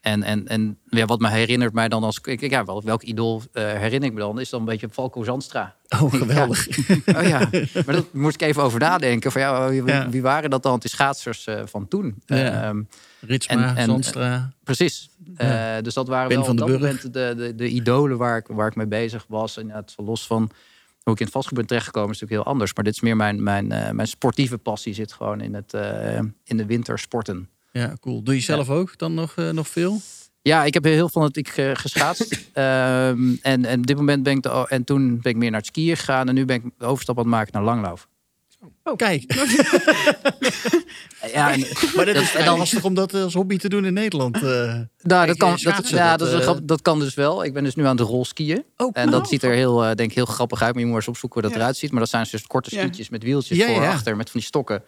[0.00, 2.18] En, en, en ja, wat me herinnert mij dan als...
[2.22, 4.40] ik- Ja, wel, welk idool eh, herinner ik me dan?
[4.40, 5.74] Is dan een beetje Falco Zandstra.
[6.00, 6.66] Oh, geweldig.
[7.16, 7.38] Oh ja,
[7.86, 9.32] maar dat moest ik even over nadenken.
[9.32, 10.08] Van, ja, wie, Ja.
[10.08, 10.78] wie waren dat dan?
[10.78, 12.22] Die schaatsers eh, van toen.
[12.26, 12.62] Ja.
[12.68, 12.82] Ehm,
[13.20, 14.52] Ritsma, En- en- Zandstra.
[14.64, 15.10] Precies.
[15.36, 15.80] Ja.
[15.80, 18.46] Dus dat waren Ben wel van op dat moment de, de, de idolen waar ik,
[18.48, 19.56] waar ik mee bezig was.
[19.56, 20.50] En ja, het wel los van
[21.02, 22.74] hoe ik in het vastgoed ben terechtgekomen, is natuurlijk heel anders.
[22.74, 26.18] Maar dit is meer mijn, mijn, eh, mijn sportieve passie zit gewoon in, het, eh,
[26.44, 27.48] in de wintersporten.
[27.72, 28.22] Ja, cool.
[28.22, 30.00] Doe je zelf ook dan nog, eh, nog veel?
[30.42, 32.30] Ja, ik heb heel fanatiek eh, geschaatst.
[32.52, 35.60] Ehm, en, en op dit moment ben ik de, en toen ben ik meer naar
[35.60, 36.28] het skiën gegaan.
[36.28, 38.08] En nu ben ik de overstap aan het maken naar langlauf.
[38.96, 39.24] Kijk,
[41.32, 44.34] Ja, en, maar dat is dan- lastig om dat als hobby te doen in Nederland.
[44.42, 44.42] eh.
[45.02, 47.44] Nou, dat kan, dat, ja, dat, dat, is een eh, dat kan dus wel.
[47.44, 48.64] Ik ben dus nu aan het rolskiën.
[48.76, 49.26] Oh, En dat cool.
[49.32, 50.72] ziet er heel, eh, denk ik, heel grappig uit.
[50.74, 51.62] Maar je moet eens opzoeken hoe dat Ja.
[51.64, 51.90] eruit ziet.
[51.90, 52.80] Maar dat zijn dus korte Ja.
[52.80, 53.90] skietjes met wieltjes Ja, voor ja.
[53.92, 54.16] achter.
[54.16, 54.82] Met van die stokken.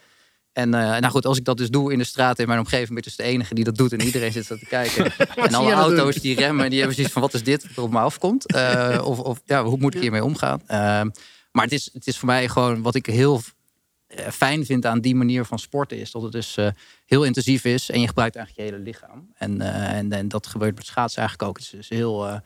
[0.52, 2.88] En eh, nou goed, als ik dat dus doe in de straat in mijn omgeving...
[2.88, 3.92] ben ik dus de enige die dat doet.
[3.92, 5.04] En iedereen zit zo te kijken.
[5.36, 7.22] en alle dat auto's die remmen, die hebben zoiets van...
[7.22, 8.46] wat is dit wat er op me afkomt?
[8.52, 10.60] Eh, of, of ja, hoe moet ik hiermee omgaan?
[10.66, 11.08] Ehm,
[11.52, 13.40] maar het is, het is voor mij gewoon wat ik heel
[14.30, 15.98] fijn vind aan die manier van sporten...
[15.98, 16.68] is dat het dus eh,
[17.06, 17.90] heel intensief is.
[17.90, 19.30] En je gebruikt eigenlijk je hele lichaam.
[19.34, 21.56] En, eh, en, en dat gebeurt met schaatsen eigenlijk ook.
[21.56, 22.40] Het is dus heel eh,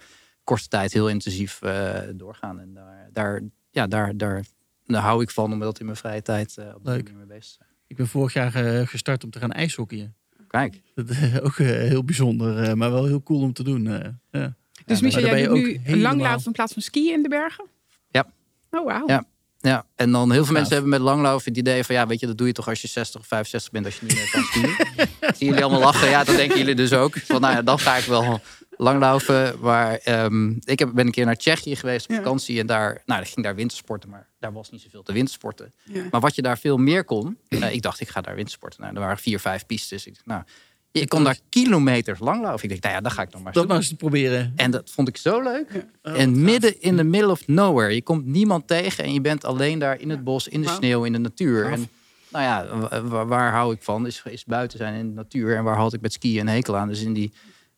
[0.45, 2.61] korte tijd heel intensief eh, doorgaan.
[2.61, 4.45] En daar, daar, ja, daar, daar,
[4.87, 7.03] daar hou ik van om dat in mijn vrije tijd eh, op die Leuk.
[7.03, 7.69] manier mee bezig te zijn.
[7.87, 10.15] Ik ben vorig jaar eh, gestart om te gaan ijshockeyen.
[10.49, 13.87] Kijk, Dat is ook eh, heel bijzonder, eh, maar wel heel cool om te doen.
[13.87, 14.55] eh, ja.
[14.85, 17.67] Dus Michel, jij je doet ook nu helemaal- in plaats van skiën in de bergen?
[18.11, 18.27] Ja.
[18.71, 19.07] Oh, wauw.
[19.07, 19.25] Ja.
[19.61, 22.27] Ja, en dan heel veel mensen hebben met langlauf het idee van ja, weet je,
[22.27, 24.43] dat doe je toch als je 60 of 65 bent, als je niet meer kan
[24.43, 24.71] skiën.
[25.29, 26.09] ik zie jullie allemaal lachen.
[26.09, 27.19] Ja, dat denken jullie dus ook.
[27.19, 28.41] Van nou ja, dan ga ik wel
[28.77, 29.59] langlaufen.
[29.61, 32.17] Maar ehm, ik heb, ben een keer naar Tsjechië geweest op Ja.
[32.17, 35.75] vakantie en daar, nou, ik ging daar wintersporten, maar daar was niet zoveel te wintersporten.
[35.85, 36.05] Ja.
[36.11, 38.81] Maar wat je daar veel meer kon, eh, ik dacht ik ga daar wintersporten.
[38.81, 40.07] Nou, er waren vier, vijf pistes.
[40.07, 40.43] Ik dacht, nou,
[40.91, 42.63] je kon daar kilometers langlopen.
[42.63, 44.53] Ik dacht, nou ja, dan ga ik dan maar eens Dat maar eens proberen.
[44.57, 45.87] En dat vond ik zo leuk.
[46.03, 47.95] Oh, en midden in the middle of nowhere.
[47.95, 51.05] Je komt niemand tegen en je bent alleen daar in het bos, in de sneeuw,
[51.05, 51.65] in de natuur.
[51.65, 51.73] Gaaf.
[51.73, 51.89] En
[52.31, 54.07] nou ja, wa- wa- waar, hou ik van?
[54.07, 55.57] Is, is buiten zijn in de natuur.
[55.57, 56.89] En waar had ik met skiën een hekel aan?
[56.89, 57.33] Dus in die,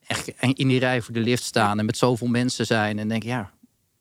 [0.07, 2.99] echt in die rij voor de lift staan en met zoveel mensen zijn.
[2.99, 3.51] En denk, ja,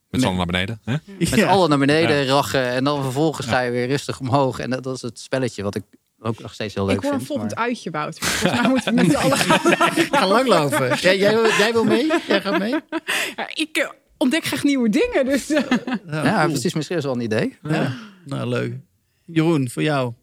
[0.09, 0.79] Met z'n allen naar beneden.
[0.83, 0.95] Hè?
[1.19, 1.47] met Ja.
[1.47, 2.65] allen naar beneden rachen.
[2.69, 4.59] En dan vervolgens ga je weer rustig omhoog.
[4.59, 5.83] En dat, dat is het spelletje wat ik
[6.21, 8.23] ook nog steeds heel leuk Ik hoor een volgend maar- uitje, Wouter.
[8.23, 9.91] Volgens mij moeten we met z'n allen gaan.
[10.11, 10.87] Ga langlopen.
[10.87, 11.17] Ja, jij,
[11.57, 12.07] jij wil mee?
[12.27, 12.75] Jij gaat mee?
[13.35, 15.25] Ja, ik eh, ontdek graag nieuwe dingen.
[15.25, 15.63] Dus, eh,
[16.07, 16.51] Ja, cool.
[16.51, 16.73] precies.
[16.73, 17.57] Misschien is wel een idee.
[17.61, 17.93] Ja.
[18.25, 18.73] Nou, leuk.
[19.25, 20.13] Jeroen, voor jou.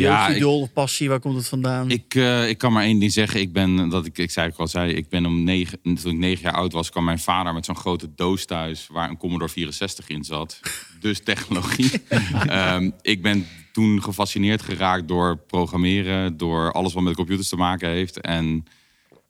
[0.00, 1.90] Ja, Jeugdidool of passie, waar komt het vandaan?
[1.90, 3.40] Ik, eh, ik kan maar één ding zeggen.
[3.40, 6.18] Ik ben, dat ik, ik zei ook al zei, ik ben om negen, toen ik
[6.18, 9.50] negen jaar oud was, kwam mijn vader met zo'n grote doos thuis waar een Commodore
[9.50, 10.60] 64 in zat.
[11.00, 11.90] Dus technologie.
[12.46, 17.88] Ehm, ik ben toen gefascineerd geraakt door programmeren, door alles wat met computers te maken
[17.88, 18.20] heeft.
[18.20, 18.64] En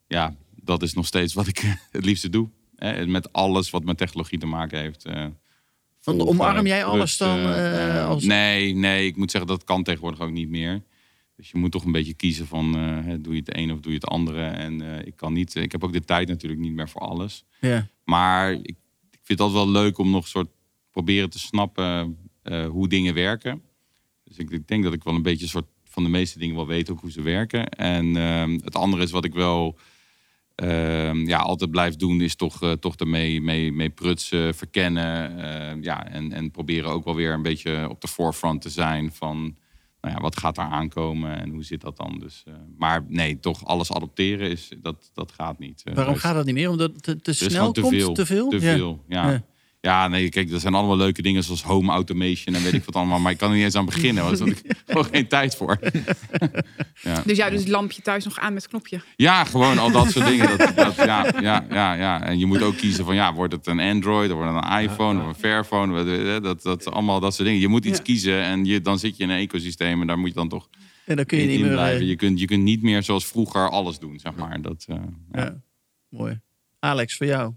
[0.07, 2.49] ja, dat is nog steeds wat ik het liefste doe.
[2.77, 5.05] Hè, met alles wat met technologie te maken heeft.
[5.05, 5.25] eh,
[6.07, 9.83] Want omarm jij alles dan, eh, eh, als- Nee, nee, ik moet zeggen dat kan
[9.83, 10.83] tegenwoordig ook niet meer.
[11.37, 13.93] Dus je moet toch een beetje kiezen van eh, doe je het een of doe
[13.93, 14.43] je het andere.
[14.47, 17.45] En ik kan niet, ik heb ook de tijd natuurlijk niet meer voor alles.
[17.61, 17.89] Ja.
[18.05, 18.77] Maar ik,
[19.11, 20.49] ik vind dat wel leuk om nog een soort
[20.91, 22.19] proberen te snappen
[22.71, 23.63] hoe dingen werken.
[24.25, 26.57] Dus ik, ik denk dat ik wel een beetje een soort van de meeste dingen
[26.57, 27.69] wel weet ook hoe ze werken.
[27.69, 29.79] En ehm, het andere is wat ik wel
[30.57, 35.39] ehm, ja, altijd blijf doen, is toch, eh, toch ermee mee, mee prutsen, verkennen.
[35.39, 39.13] eh, ja, en, en proberen ook wel weer een beetje op de forefront te zijn
[39.13, 39.57] van
[40.01, 42.19] nou ja, wat gaat daar aankomen en hoe zit dat dan.
[42.19, 45.83] Dus, eh, maar nee, toch alles adopteren is, dat, dat gaat niet.
[45.85, 46.71] Eh, Waarom gaat dat niet meer?
[46.71, 47.93] Omdat het te, snel te komt?
[47.95, 48.13] veel.
[48.13, 48.49] Te veel?
[48.49, 48.75] Te Ja.
[48.75, 49.31] veel, ja.
[49.31, 49.43] Ja.
[49.87, 50.09] Ja.
[50.09, 53.19] nee, kijk, er zijn allemaal leuke dingen zoals home automation en weet ik wat allemaal.
[53.19, 55.57] Maar ik kan er niet eens aan beginnen, want daar heb ik gewoon geen tijd
[55.57, 55.79] voor.
[57.25, 59.01] dus ja, dus het lampje thuis nog aan met het knopje.
[59.17, 60.59] Ja, gewoon al dat soort dingen.
[60.59, 62.23] Dat, dat, ja, ja, ja, ja.
[62.23, 64.79] En je moet ook kiezen van, ja, wordt het een Android, of wordt het een
[64.81, 65.93] iPhone, of een Fairphone.
[65.93, 67.61] wat- wat- Dat, dat, allemaal dat soort dingen.
[67.63, 68.03] Je moet iets Ja.
[68.05, 70.69] kiezen en je, dan zit je in een ecosysteem en daar moet je dan toch
[71.05, 71.73] En dan kun je in, niet in meer...
[71.75, 72.01] blijven.
[72.03, 74.63] eh, Je kunt, je kunt niet meer zoals vroeger alles doen, zeg maar.
[74.63, 74.97] Dat, eh,
[75.33, 75.41] ja.
[75.43, 75.61] ja.
[76.09, 76.41] Mooi.
[76.79, 77.53] Alex, voor jou?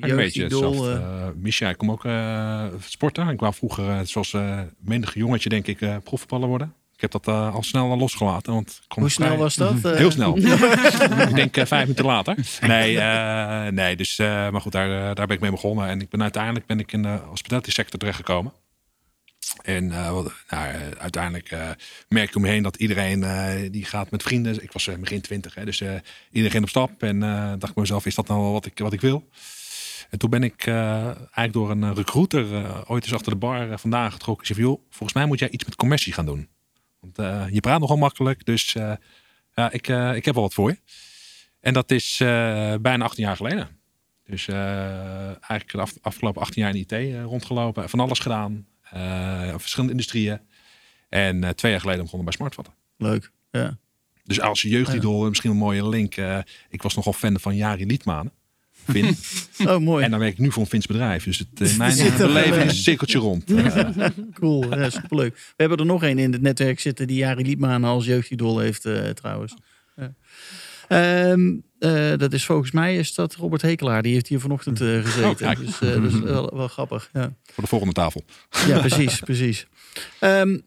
[0.00, 0.92] Ja, een beetje hetzelfde.
[0.92, 3.28] Uh, Misha, ik kom ook eh, sporten.
[3.28, 4.36] Ik wou vroeger, zoals
[4.80, 6.74] menig jongetje, denk ik, profvoetballer worden.
[6.94, 8.52] Ik heb dat al snel losgelaten.
[8.52, 9.82] Want Hoe snel vrij- was dat?
[9.82, 10.36] Heel snel.
[11.28, 12.36] ik denk vijf minuten later.
[12.60, 12.98] Nee,
[13.70, 15.88] nee dus, maar goed, daar, daar ben ik mee begonnen.
[15.88, 18.52] En ik ben uiteindelijk ben ik in de hospitality sector terechtgekomen.
[19.62, 20.30] En nou,
[20.98, 21.56] uiteindelijk
[22.08, 23.24] merk ik om me heen dat iedereen
[23.70, 24.62] die gaat met vrienden.
[24.62, 25.82] Ik was begin twintig, dus
[26.30, 27.02] iedereen op stap.
[27.02, 27.20] En
[27.58, 29.28] dacht ik mezelf, is dat nou wat ik, wat ik wil?
[30.14, 33.38] En toen ben ik eh, eigenlijk door een eh, recruiter eh, ooit eens achter de
[33.38, 34.46] bar vandaan getrokken.
[34.48, 36.48] Ik zei joh, volgens mij moet jij iets met commercie gaan doen.
[37.00, 37.16] Want
[37.52, 38.72] je praat nogal makkelijk, dus
[39.54, 40.78] Ja, ik, ik heb wel wat voor je.
[41.60, 42.16] En dat is
[42.80, 43.68] bijna 18 jaar geleden.
[44.24, 47.88] Dus eigenlijk de af- afgelopen 18 jaar in IT rondgelopen.
[47.88, 48.66] Van alles gedaan.
[49.56, 50.40] verschillende industrieën.
[51.08, 52.74] En twee jaar geleden begonnen bij Smartvatten.
[52.96, 53.30] Leuk.
[53.50, 53.78] Ja.
[54.24, 56.16] Dus als je jeugdidool, misschien een mooie link.
[56.68, 58.32] ik was nogal fan van Jari Liedmanen.
[58.86, 59.16] Vin.
[59.68, 60.04] Oh, mooi.
[60.04, 61.24] en dan werk ik nu voor een Fins bedrijf.
[61.24, 62.64] Dus het, in mijn beleving wel.
[62.64, 63.50] is een cirkeltje rond.
[63.50, 64.06] Eh,
[64.40, 65.34] Cool, ja, superleuk.
[65.34, 68.84] We hebben er nog één in het netwerk zitten die Jari Liedman als jeugdidool heeft
[68.84, 69.54] eh, trouwens.
[69.96, 70.14] Ja.
[70.88, 74.02] Ehm, eh, dat is volgens mij is dat Robert Hekelaar.
[74.02, 75.36] Die heeft hier vanochtend eh, gezeten.
[75.36, 75.58] kijk.
[75.58, 77.10] dus eh, dat is wel, wel grappig.
[77.12, 78.24] Ja, voor de volgende tafel.
[78.66, 79.66] ja precies, precies.
[80.18, 80.58] Ehm,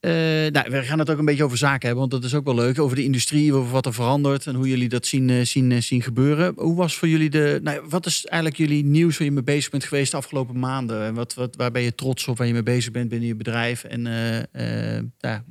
[0.00, 0.12] eh,
[0.52, 2.54] nou, we gaan het ook een beetje over zaken hebben, want dat is ook wel
[2.54, 2.78] leuk.
[2.78, 5.80] Over de industrie, over wat er verandert en hoe jullie dat zien, eh, zien, eh,
[5.80, 6.52] zien gebeuren.
[6.56, 7.60] Hoe was voor jullie de.
[7.62, 11.04] Nou, wat is eigenlijk jullie nieuws waar je mee bezig bent geweest de afgelopen maanden?
[11.04, 13.34] En wat, wat, waar ben je trots op, waar je mee bezig bent binnen je
[13.34, 13.84] bedrijf?
[13.84, 14.02] En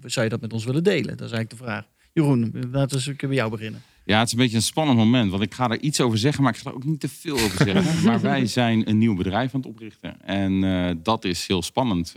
[0.05, 1.17] zou je dat met ons willen delen?
[1.17, 1.85] Dat is eigenlijk de vraag.
[2.13, 3.81] Jeroen, laten we eens bij jou beginnen.
[4.05, 5.31] Ja, het is een beetje een spannend moment.
[5.31, 7.33] Want ik ga er iets over zeggen, maar ik ga er ook niet te veel
[7.33, 8.03] over zeggen.
[8.05, 10.21] maar wij zijn een nieuw bedrijf aan het oprichten.
[10.21, 12.15] En dat is heel spannend.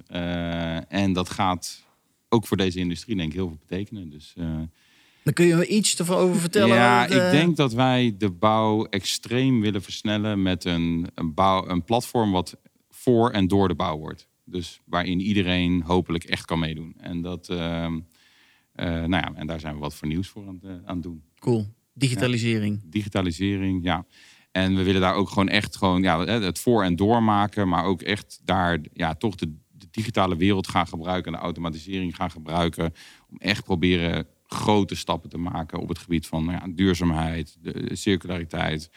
[0.89, 1.83] En dat gaat
[2.33, 4.11] ook voor deze industrie denk ik heel veel betekenen.
[4.11, 4.61] Dus eh,
[5.23, 6.77] Dan kun je me iets erover vertellen.
[6.77, 11.35] ja, wat, eh, ik denk dat wij de bouw extreem willen versnellen met een, een,
[11.35, 12.57] bouw, een platform wat
[12.91, 14.29] voor en door de bouw wordt.
[14.45, 16.95] Dus waarin iedereen hopelijk echt kan meedoen.
[16.99, 17.57] En, dat, eh,
[18.75, 21.23] nou ja, en daar zijn we wat voor nieuws voor aan, het, doen.
[21.39, 21.67] Cool.
[21.95, 22.81] Digitalisering.
[22.85, 24.07] digitalisering, ja.
[24.53, 27.85] En we willen daar ook gewoon echt gewoon ja, het voor en door maken, maar
[27.85, 29.55] ook echt daar ja, toch de
[29.93, 32.95] digitale wereld gaan gebruiken en de automatisering gaan gebruiken
[33.31, 37.97] om echt proberen grote stappen te maken op het gebied van nou ja, duurzaamheid, de
[37.97, 38.91] circulariteit,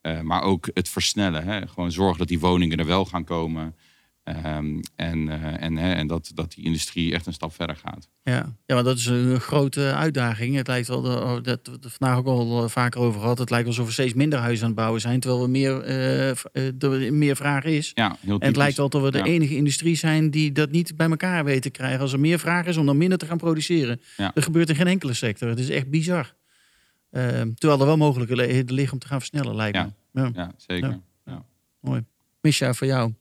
[0.00, 1.44] eh, maar ook het versnellen.
[1.44, 1.66] Hè?
[1.66, 3.76] Gewoon zorgen dat die woningen er wel gaan komen.
[4.24, 8.08] Ehm, en eh, en, hè, en dat, dat die industrie echt een stap verder gaat.
[8.22, 8.54] Ja.
[8.66, 10.54] ja, maar dat is een grote uitdaging.
[10.56, 13.38] Het lijkt wel, dat oh, dat we het vandaag ook al eh, vaker over gehad.
[13.38, 16.30] Het lijkt alsof we steeds minder huizen aan het bouwen zijn, terwijl er meer, eh,
[16.30, 17.90] eh, er meer vraag is.
[17.94, 19.24] Ja, heel En het lijkt wel dat we de Ja.
[19.24, 22.00] enige industrie zijn die dat niet bij elkaar weten te krijgen.
[22.00, 24.00] Als er meer vraag is om dan minder te gaan produceren.
[24.16, 24.30] Ja.
[24.34, 25.48] Dat gebeurt in geen enkele sector.
[25.48, 26.34] Het is echt bizar.
[27.10, 29.92] Ehm, terwijl er wel mogelijkheden liggen om te gaan versnellen, lijkt Ja.
[30.10, 30.22] me.
[30.22, 30.30] Ja.
[30.34, 31.00] Ja, zeker.
[31.24, 31.44] Ja.
[31.80, 32.04] Mooi.
[32.40, 33.12] Misha, voor jou.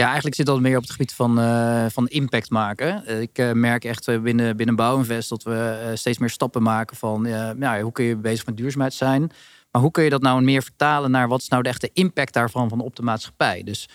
[0.00, 3.06] Ja, eigenlijk zit dat meer op het gebied van, eh, van impact maken.
[3.06, 7.24] Eh, ik eh, merk echt binnen, binnen Bouwinvest dat we steeds meer stappen maken van
[7.58, 9.30] ja, hoe kun je bezig met duurzaamheid zijn.
[9.70, 12.32] Maar hoe kun je dat nou meer vertalen naar wat is nou de echte impact
[12.32, 13.62] daarvan van op de maatschappij?
[13.62, 13.88] Dus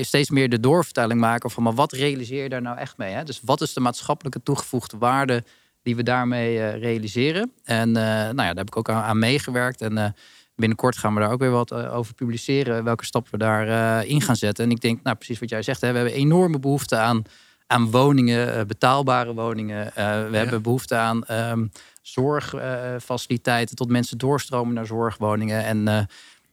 [0.00, 3.12] steeds meer de doorvertaling maken van maar wat realiseer je daar nou echt mee?
[3.12, 3.24] Hè?
[3.24, 5.44] Dus wat is de maatschappelijke toegevoegde waarde
[5.82, 7.52] die we daarmee realiseren?
[7.64, 9.80] En nou ja, daar heb ik ook aan, aan meegewerkt.
[9.80, 10.14] En
[10.60, 12.84] binnenkort gaan we daar ook weer wat eh, over publiceren.
[12.84, 14.64] Welke stappen we daarin in gaan zetten.
[14.64, 15.80] En ik denk, nou precies wat jij zegt.
[15.80, 17.22] Hè, we hebben enorme behoefte aan,
[17.66, 19.94] aan woningen, eh, betaalbare woningen.
[19.94, 21.66] Eh, we hebben behoefte aan ehm,
[22.02, 23.76] zorgfaciliteiten.
[23.76, 25.64] tot mensen doorstromen naar zorgwoningen.
[25.64, 26.02] En eh,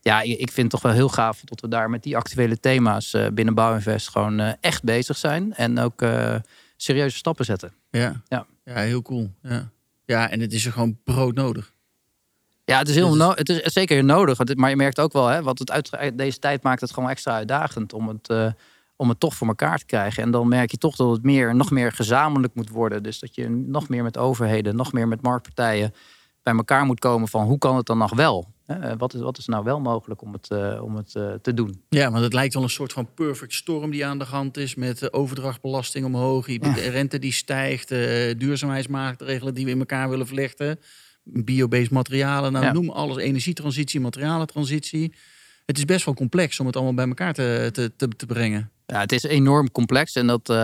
[0.08, 3.14] ja, ik vind het toch wel heel gaaf dat we daar met die actuele thema's
[3.14, 5.54] eh, binnen Bouwinvest gewoon eh, echt bezig zijn.
[5.54, 6.36] En ook eh,
[6.78, 7.74] serieuze stappen zetten.
[7.90, 8.22] Ja.
[8.28, 8.46] Ja.
[8.64, 9.32] ja, heel cool.
[9.42, 9.70] Ja.
[10.06, 11.74] ja, en het is er gewoon broodnodig.
[12.70, 14.38] Ja, het is, heel no- het is zeker nodig.
[14.38, 16.94] Want het- Maar je merkt ook wel, hè, wat het uit, deze tijd maakt het
[16.94, 18.48] gewoon extra uitdagend om het, eh,
[18.96, 20.24] om het toch voor elkaar te krijgen.
[20.24, 23.04] En dan merk je toch dat het meer, nog meer gezamenlijk moet worden.
[23.04, 25.94] Dus dat je nog meer met overheden, nog meer met marktpartijen
[26.44, 28.48] bij elkaar moet komen van hoe kan het dan nog wel?
[28.66, 31.54] Hè, Wat is, wat is nou wel mogelijk om het, eh, om het eh, te
[31.54, 31.82] doen?
[31.90, 34.76] Ja, want het lijkt wel een soort van perfect storm die aan de hand is.
[34.76, 38.00] Met overdrachtbelasting omhoog, de rente die stijgt, eh
[38.38, 40.80] duurzaamheidsmaatregelen die we in elkaar willen vlechten.
[41.30, 42.72] Biobased materialen, nou Ja.
[42.72, 43.18] noem alles.
[43.18, 45.14] Energietransitie, materialentransitie.
[45.66, 48.72] Het is best wel complex om het allemaal bij elkaar te, te, te, te brengen.
[48.86, 50.16] Ja, het is enorm complex.
[50.16, 50.56] En dat, eh,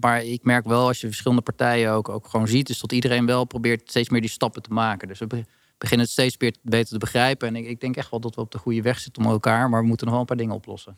[0.00, 3.26] maar ik merk wel als je verschillende partijen ook, ook gewoon ziet, is dat iedereen
[3.26, 5.08] wel probeert steeds meer die stappen te maken.
[5.08, 5.44] Dus we be-
[5.78, 7.48] beginnen het steeds meer beter te begrijpen.
[7.48, 9.68] En ik, ik denk echt wel dat we op de goede weg zitten om elkaar,
[9.68, 10.96] maar we moeten nog wel een paar dingen oplossen.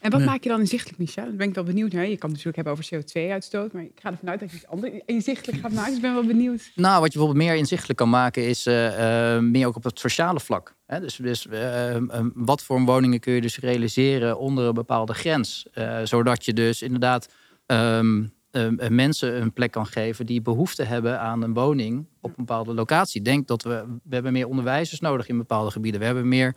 [0.00, 0.28] En wat Nee.
[0.28, 1.22] maak je dan inzichtelijk, Micha?
[1.22, 2.06] Daar ben ik wel benieuwd naar.
[2.08, 4.66] Je kan het natuurlijk hebben over CO2-uitstoot, maar ik ga ervan uit dat je iets
[4.66, 5.86] anders inzichtelijk gaat maken.
[5.86, 6.70] Dus ik ben wel benieuwd.
[6.74, 9.98] Nou, wat je bijvoorbeeld meer inzichtelijk kan maken, is eh, eh, meer ook op het
[9.98, 10.74] sociale vlak.
[10.86, 11.00] Hè?
[11.00, 11.96] Dus, dus eh,
[12.34, 15.66] wat voor woningen kun je dus realiseren onder een bepaalde grens?
[16.04, 17.28] Zodat je dus inderdaad
[17.66, 18.22] ehm,
[18.56, 22.74] eh, mensen een plek kan geven die behoefte hebben aan een woning op een bepaalde
[22.74, 23.22] locatie.
[23.22, 26.00] Denk dat we, we hebben meer onderwijzers nodig in bepaalde gebieden.
[26.00, 26.54] We hebben meer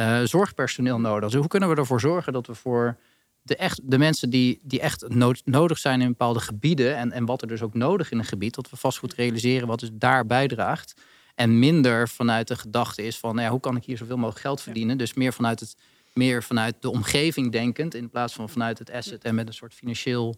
[0.00, 1.30] eh, zorgpersoneel nodig.
[1.30, 2.96] Dus hoe kunnen we ervoor zorgen dat we voor
[3.42, 6.96] de, echt, de mensen die, die echt nood- nodig zijn in bepaalde gebieden.
[6.96, 8.54] En, en wat er dus ook nodig in een gebied.
[8.54, 10.94] Dat we vast goed realiseren wat dus daar bijdraagt.
[11.34, 14.40] En minder vanuit de gedachte is van nou ja, hoe kan ik hier zoveel mogelijk
[14.40, 14.98] geld verdienen.
[14.98, 15.76] Dus meer vanuit, het,
[16.12, 17.94] meer vanuit de omgeving denkend.
[17.94, 20.36] In plaats van vanuit het asset en met een soort financieel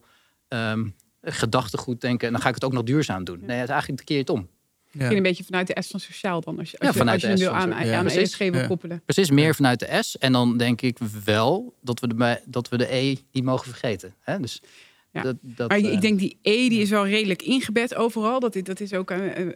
[0.49, 0.89] ehm,
[1.23, 2.27] gedachtegoed denken.
[2.27, 3.39] En dan ga ik het ook nog duurzaam doen.
[3.41, 4.49] Nee, het is eigenlijk keer het om.
[4.93, 6.59] Misschien een beetje vanuit de S van sociaal dan.
[6.59, 8.05] Als je, als Ja, je, vanuit als je de hem S wil van aan, aan
[8.05, 8.23] precies.
[8.33, 9.03] ESG wil koppelen.
[9.05, 10.19] Precies, meer vanuit de S.
[10.19, 13.67] En dan denk ik wel dat we de, bij- dat we de E niet mogen
[13.67, 14.15] vergeten.
[14.21, 14.41] Hè?
[14.41, 14.63] Dus
[15.13, 15.23] Ja.
[15.23, 18.41] dat, dat, Maar eh, ik denk die E die is wel redelijk ingebed overal.
[18.41, 19.49] Dat, is- dat is ook, eh, eh,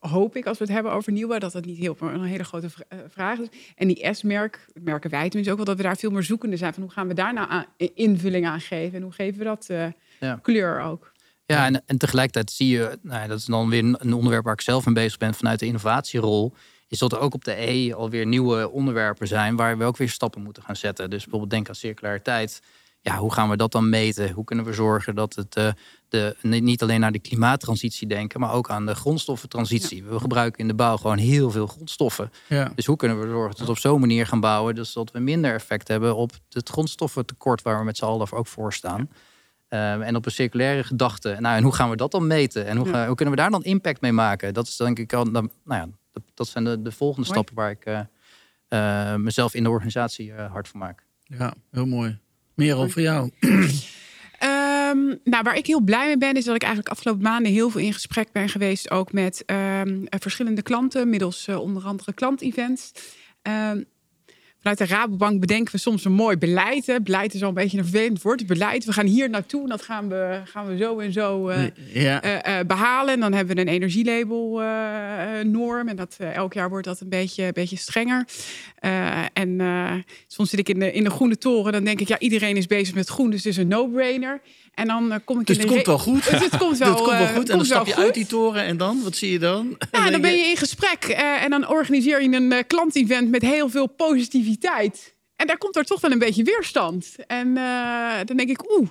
[0.00, 2.70] hoop ik, als we het hebben over nieuwbouw, dat dat niet heel, een hele grote
[2.70, 3.46] vra- vraag is.
[3.76, 6.74] En die S-merk, merken wij tenminste ook wel, dat we daar veel meer zoekende zijn.
[6.74, 7.64] Van hoe gaan we daar nou aan,
[7.94, 8.96] invulling aan geven?
[8.96, 9.86] En hoe geven we dat eh,
[10.20, 10.38] Ja.
[10.42, 11.12] kleur ook?
[11.54, 14.52] Ja, en, en tegelijkertijd zie je, nou ja, dat is dan weer een, onderwerp waar
[14.52, 16.54] ik zelf mee bezig ben vanuit de innovatierol.
[16.88, 20.08] Is dat er ook op de E alweer nieuwe onderwerpen zijn waar we ook weer
[20.08, 21.10] stappen moeten gaan zetten.
[21.10, 22.62] Dus bijvoorbeeld denk aan circulariteit.
[23.00, 24.30] Ja, hoe gaan we dat dan meten?
[24.30, 25.68] Hoe kunnen we zorgen dat het eh,
[26.08, 30.04] de, niet alleen naar de klimaattransitie denken, maar ook aan de grondstoffentransitie.
[30.04, 32.32] We gebruiken in de bouw gewoon heel veel grondstoffen.
[32.48, 32.72] Ja.
[32.74, 35.18] Dus hoe kunnen we zorgen dat we op zo'n manier gaan bouwen, dus dat we
[35.18, 39.08] minder effect hebben op het grondstoffentekort waar we met z'n allen ook voor staan.
[39.68, 41.36] Ehm, en op een circulaire gedachte.
[41.40, 42.66] Nou, en hoe gaan we dat dan meten?
[42.66, 42.92] En hoe, Ja.
[42.92, 44.54] gaan- hoe kunnen we daar dan impact mee maken?
[44.54, 45.32] Dat is denk ik al.
[45.32, 47.32] Dan, nou ja, dat, dat zijn de, de volgende Mooi.
[47.38, 48.00] stappen waar ik eh,
[49.12, 51.04] eh, mezelf in de organisatie eh, hard voor maak.
[51.22, 52.18] ja, heel mooi.
[52.54, 53.30] Merel, voor jou.
[54.38, 57.70] Ehm, nou, waar ik heel blij mee ben, is dat ik eigenlijk afgelopen maanden heel
[57.70, 58.90] veel in gesprek ben geweest.
[58.90, 62.92] Ook met ehm, eh, verschillende klanten, middels onder andere klantevents.
[63.42, 63.82] Ehm
[64.68, 66.86] vanuit de Rabobank bedenken we soms een mooi beleid.
[66.86, 67.00] Hè.
[67.00, 68.46] Beleid is al een beetje een vervelend woord.
[68.46, 71.62] Beleid, we gaan hier naartoe en dat gaan we, gaan we zo en zo eh,
[71.92, 72.22] ja.
[72.22, 73.14] eh, eh, behalen.
[73.14, 74.60] En dan hebben we een energielabel
[75.44, 75.88] norm.
[75.88, 78.26] En dat, elk jaar wordt dat een beetje, een beetje strenger.
[79.32, 79.60] En
[80.26, 81.72] soms zit ik in de, in de groene toren.
[81.72, 83.30] Dan denk ik, ja, iedereen is bezig met groen.
[83.30, 84.40] Dus het is een no-brainer.
[84.78, 86.24] En dan eh, kom ik dus in het komt wel goed.
[86.30, 87.48] Dus het komt wel, het komt wel eh, goed.
[87.48, 89.02] En dan stap je uit die toren en dan?
[89.02, 89.76] Wat zie je dan?
[89.90, 93.42] Ja, dan ben je in gesprek eh, en dan organiseer je een eh, klantevent met
[93.42, 95.14] heel veel positiviteit.
[95.36, 97.16] En daar komt er toch wel een beetje weerstand.
[97.26, 98.88] En eh, dan denk ik, oeh,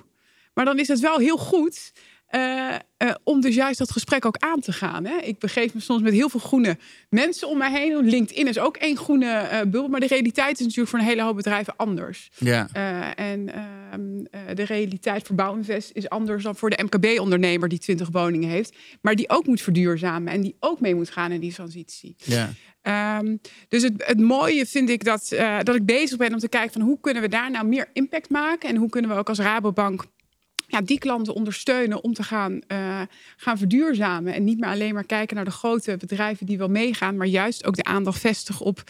[0.54, 1.92] maar dan is het wel heel goed
[2.28, 5.04] eh, eh, om dus juist dat gesprek ook aan te gaan.
[5.04, 5.16] Hè?
[5.16, 8.08] Ik begeef me soms met heel veel groene mensen om mij heen.
[8.08, 11.22] LinkedIn is ook één groene eh bubbel, maar de realiteit is natuurlijk voor een hele
[11.22, 12.30] hoop bedrijven anders.
[12.38, 12.68] Ja.
[13.14, 18.08] En ehm, eh, de realiteit voor Bouwinvest is anders dan voor de MKB-ondernemer die 20
[18.12, 21.52] woningen heeft, maar die ook moet verduurzamen en die ook mee moet gaan in die
[21.52, 22.16] transitie.
[22.24, 22.50] ja.
[22.82, 23.36] Ehm,
[23.68, 25.28] dus het, het mooie vind ik dat,
[25.62, 28.30] dat ik bezig ben om te kijken van hoe kunnen we daar nou meer impact
[28.30, 30.04] maken en hoe kunnen we ook als Rabobank
[30.70, 33.00] ja, die klanten ondersteunen om te gaan, eh,
[33.36, 34.34] gaan verduurzamen.
[34.34, 37.64] En niet meer alleen maar kijken naar de grote bedrijven die wel meegaan, maar juist
[37.64, 38.82] ook de aandacht vestigen op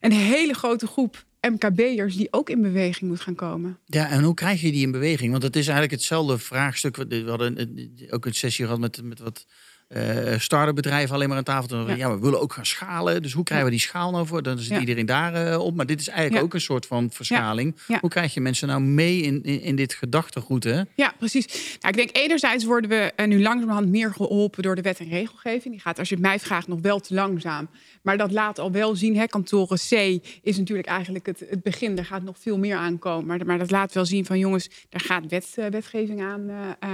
[0.00, 3.78] een hele grote groep MKB'ers die ook in beweging moet gaan komen.
[3.86, 5.30] Ja, en hoe krijg je die in beweging?
[5.30, 6.96] Want het is eigenlijk hetzelfde vraagstuk.
[6.96, 9.46] We hadden een- ook een sessie gehad met, met wat
[9.88, 11.68] eh start-up bedrijven alleen maar aan tafel.
[11.68, 11.94] Toen, ja.
[11.94, 12.14] Ja.
[12.14, 13.22] we willen ook gaan schalen.
[13.22, 14.42] Dus hoe krijgen we die schaal nou voor?
[14.42, 14.80] Dan zit Ja.
[14.80, 15.74] iedereen daar eh, op.
[15.76, 16.44] Maar dit is eigenlijk Ja.
[16.46, 17.76] ook een soort van verschaling.
[18.00, 20.64] Hoe krijg je mensen nou mee in, in, in dit gedachtegoed?
[20.64, 20.82] Hè?
[20.94, 21.46] Ja, precies.
[21.80, 25.08] Nou, ik denk enerzijds worden we eh, nu langzamerhand meer geholpen door de wet en
[25.08, 25.74] regelgeving.
[25.74, 27.68] Die gaat, als je het mij vraagt, nog wel te langzaam.
[28.02, 29.16] Maar dat laat al wel zien.
[29.16, 29.92] Hè, kantoren C
[30.42, 31.94] is natuurlijk eigenlijk het, het begin.
[31.96, 33.26] Daar gaat nog veel meer aankomen.
[33.26, 36.50] Maar, maar dat laat wel zien van jongens, daar gaat wet, wetgeving aan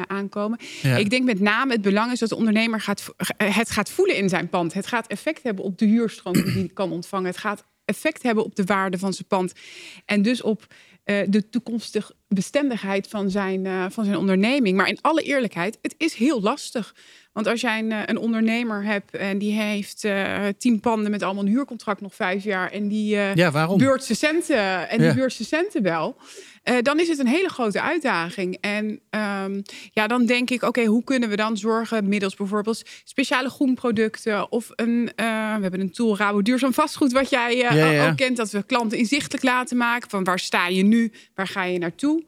[0.07, 0.59] aankomen.
[0.97, 4.17] Ik denk met name het belang is dat de ondernemer gaat, eh, het gaat voelen
[4.17, 4.75] in zijn pand.
[4.75, 7.27] Het gaat effect hebben op de huurstroom die hij kan ontvangen.
[7.27, 9.53] Het gaat effect hebben op de waarde van zijn pand.
[10.05, 10.67] En dus op
[11.05, 14.77] eh, de toekomstige bestendigheid van zijn, eh, van zijn onderneming.
[14.77, 16.95] Maar in alle eerlijkheid, het is heel lastig.
[17.33, 21.23] Want als jij een, eh, een ondernemer hebt en die heeft eh, tien panden met
[21.23, 25.07] allemaal een huurcontract nog vijf jaar en die eh Ja, beurt zijn centen en Ja.
[25.07, 26.17] die beurt zijn centen wel.
[26.83, 28.59] dan is het een hele grote uitdaging.
[28.61, 29.61] En ehm,
[29.93, 34.71] ja, dan denk ik, oké, hoe kunnen we dan zorgen middels bijvoorbeeld speciale groenproducten of
[34.77, 35.23] een, we
[35.61, 38.09] hebben een tool Rabo Duurzaam Vastgoed, wat jij Ja, ja.
[38.11, 41.65] ook kent, dat we klanten inzichtelijk laten maken van waar sta je nu, waar ga
[41.65, 42.23] je naartoe.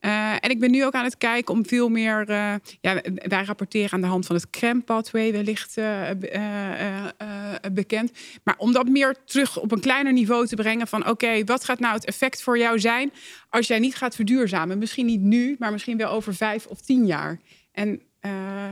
[0.00, 2.24] Eh, en ik ben nu ook aan het kijken om veel meer.
[2.28, 5.84] eh, ja, wij rapporteren aan de hand van het CREM pathway, wellicht eh,
[6.18, 8.10] be- eh, eh, eh, bekend.
[8.44, 11.78] Maar om dat meer terug op een kleiner niveau te brengen van oké, wat gaat
[11.80, 13.12] nou het effect voor jou zijn
[13.50, 14.78] als jij niet gaat verduurzamen?
[14.78, 17.40] Misschien niet nu, maar misschien wel over vijf of tien jaar.
[17.72, 18.30] En eh,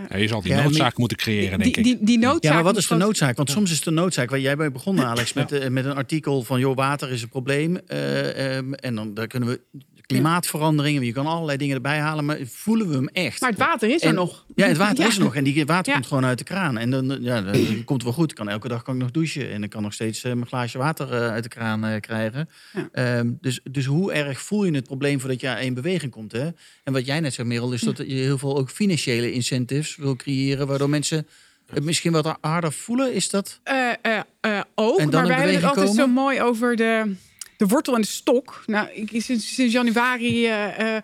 [0.08, 1.84] Ja, je zal die Ja, noodzaak moeten creëren, die, denk ik.
[1.84, 2.42] die, die noodzaak.
[2.42, 3.36] Ja, maar wat is de noodzaak?
[3.36, 6.60] Want soms is de noodzaak, waar jij bent begonnen, Alex, met, met een artikel van
[6.60, 7.76] joh, water is een probleem.
[7.86, 9.60] eh, ehm, en dan daar kunnen we
[10.06, 13.40] klimaatveranderingen, je kan allerlei dingen erbij halen, maar voelen we hem echt?
[13.40, 14.44] Maar het water is er nog.
[14.54, 15.06] Ja, het water Ja.
[15.10, 15.92] is er nog en die water Ja.
[15.92, 16.78] komt gewoon uit de kraan.
[16.78, 17.52] En dan, ja, dan
[17.84, 18.30] komt het wel goed.
[18.30, 20.46] Ik Kan, elke dag kan ik nog douchen en ik kan nog steeds eh, mijn
[20.46, 22.48] glaasje water eh, uit de kraan eh, krijgen.
[22.72, 22.88] Ja.
[22.92, 26.32] Ehm, dus, dus hoe erg voel je het probleem voordat je in beweging komt?
[26.32, 26.48] Hè?
[26.84, 30.16] En wat jij net zei, Merel, is dat je heel veel ook financiële incentives wil
[30.16, 31.26] creëren, waardoor mensen
[31.72, 33.14] het misschien wat harder voelen.
[33.14, 33.60] Is dat?
[33.62, 37.14] Eh, eh, eh, ook, En dan maar wij hebben het altijd zo mooi over de,
[37.56, 38.62] de wortel en de stok.
[38.66, 40.96] Nou, ik, sinds, sinds januari uh,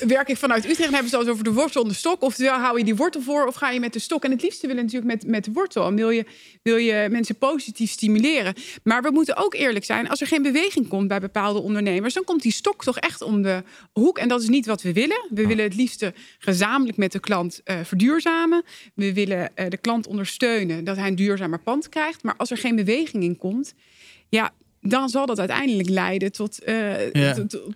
[0.00, 2.22] werk ik vanuit Utrecht en hebben ze het over de wortel en de stok.
[2.22, 4.24] Oftewel, hou je die wortel voor of ga je met de stok?
[4.24, 5.86] En het liefste willen natuurlijk met, met de wortel.
[5.86, 6.24] En wil je,
[6.62, 8.54] wil je mensen positief stimuleren.
[8.82, 10.08] Maar we moeten ook eerlijk zijn.
[10.08, 12.14] Als er geen beweging komt bij bepaalde ondernemers...
[12.14, 13.62] dan komt die stok toch echt om de
[13.92, 14.18] hoek.
[14.18, 15.26] En dat is niet wat we willen.
[15.30, 18.64] We willen het liefste gezamenlijk met de klant verduurzamen.
[18.94, 22.22] We willen de klant ondersteunen dat hij een duurzamer pand krijgt.
[22.22, 23.74] Maar als er geen beweging in komt...
[24.28, 24.52] ja,
[24.88, 26.92] dan zal dat uiteindelijk leiden tot, uh,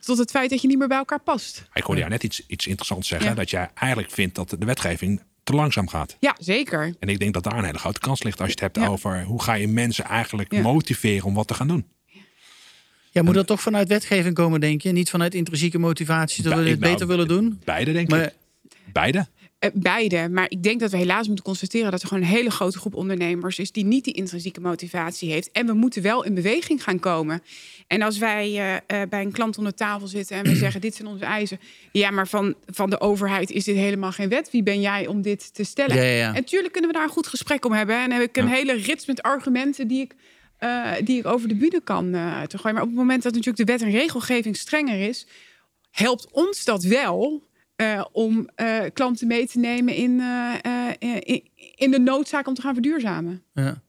[0.01, 1.65] tot, het feit dat je niet meer bij elkaar past.
[1.75, 3.37] Ik hoorde jou net iets, iets interessants zeggen.
[3.37, 6.17] Dat jij eigenlijk vindt dat de wetgeving te langzaam gaat.
[6.21, 6.95] Ja, zeker.
[6.99, 9.25] En ik denk dat daar een hele grote kans ligt als je het hebt over
[9.25, 11.87] hoe ga je mensen eigenlijk motiveren om wat te gaan doen.
[13.11, 14.93] Ja, moet dat toch vanuit wetgeving komen, denk je?
[14.93, 17.61] Niet vanuit intrinsieke motivatie dat we het beter willen doen?
[17.65, 18.35] Beide, denk ik.
[18.93, 19.27] Beide?
[19.65, 20.29] Uh, beide.
[20.29, 22.95] Maar ik denk dat we helaas moeten constateren dat er gewoon een hele grote groep
[22.95, 25.51] ondernemers is die niet die intrinsieke motivatie heeft.
[25.51, 27.43] En we moeten wel in beweging gaan komen.
[27.87, 30.95] En als wij uh, uh, bij een klant onder tafel zitten en we zeggen: Dit
[30.95, 31.61] zijn onze eisen.
[31.93, 34.51] Ja, maar van, van de overheid is dit helemaal geen wet.
[34.51, 35.97] Wie ben jij om dit te stellen?
[35.97, 36.29] Ja, ja, ja.
[36.29, 37.97] En natuurlijk kunnen we daar een goed gesprek om hebben.
[37.97, 40.15] En heb ik een hele rits met argumenten die ik.
[41.05, 42.11] die ik over de bühne kan
[42.47, 42.75] te gooien.
[42.75, 45.27] Maar op het moment dat natuurlijk de wet en regelgeving strenger is,
[45.91, 47.49] helpt ons dat wel
[47.81, 50.55] uh, om uh, klanten mee te nemen in, uh,
[50.99, 51.43] in,
[51.75, 53.43] in, de noodzaak om te gaan verduurzamen.
[53.55, 53.83] Ja.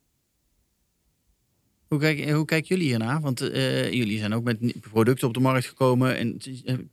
[1.87, 3.21] Hoe, kijk, hoe kijken jullie hiernaar?
[3.21, 4.59] Want jullie zijn ook met
[4.91, 6.17] producten op de markt gekomen.
[6.17, 6.37] En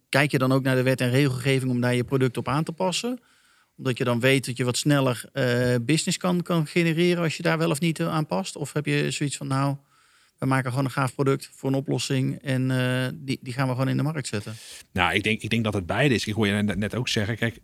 [0.09, 2.65] kijk je dan ook naar de wet en regelgeving om daar je product op aan
[2.65, 3.21] te passen?
[3.77, 5.31] Omdat je dan weet dat je wat sneller
[5.83, 8.57] business kan, kan genereren als je daar wel of niet aan past?
[8.57, 9.77] Of heb je zoiets van, nou,
[10.39, 13.73] we maken gewoon een gaaf product voor een oplossing en uh, die, die gaan we
[13.73, 14.55] gewoon in de markt zetten.
[14.93, 16.27] Nou, ik denk, ik denk dat het beide is.
[16.27, 17.59] Ik hoor je net ook zeggen, kijk,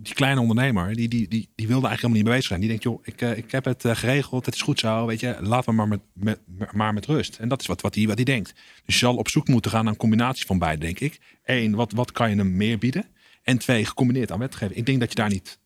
[0.00, 2.60] die kleine ondernemer, die, die, die, die wilde eigenlijk helemaal niet mee bezig zijn.
[2.60, 5.20] Die denkt, joh, ik, uh, ik heb het uh, geregeld, het is goed zo, weet
[5.20, 6.40] je, laat me maar met, met,
[6.72, 7.38] maar met rust.
[7.38, 8.52] En dat is wat, wat, hij, wat hij denkt.
[8.84, 11.18] Dus je zal op zoek moeten gaan naar een combinatie van beide, denk ik.
[11.44, 13.04] Eén, wat, wat kan je hem meer bieden?
[13.42, 14.78] En twee, gecombineerd aan wetgeving.
[14.78, 15.58] Ik denk dat je daar niet...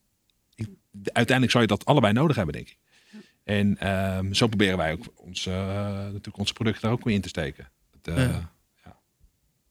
[0.55, 0.67] Ik,
[1.03, 2.77] uiteindelijk zou je dat allebei nodig hebben, denk ik.
[3.45, 3.87] En
[4.17, 7.29] um, zo proberen wij ook ons, uh, natuurlijk onze producten daar ook weer in te
[7.29, 7.69] steken.
[8.01, 8.53] Dat, uh, ja.
[8.83, 8.97] Ja.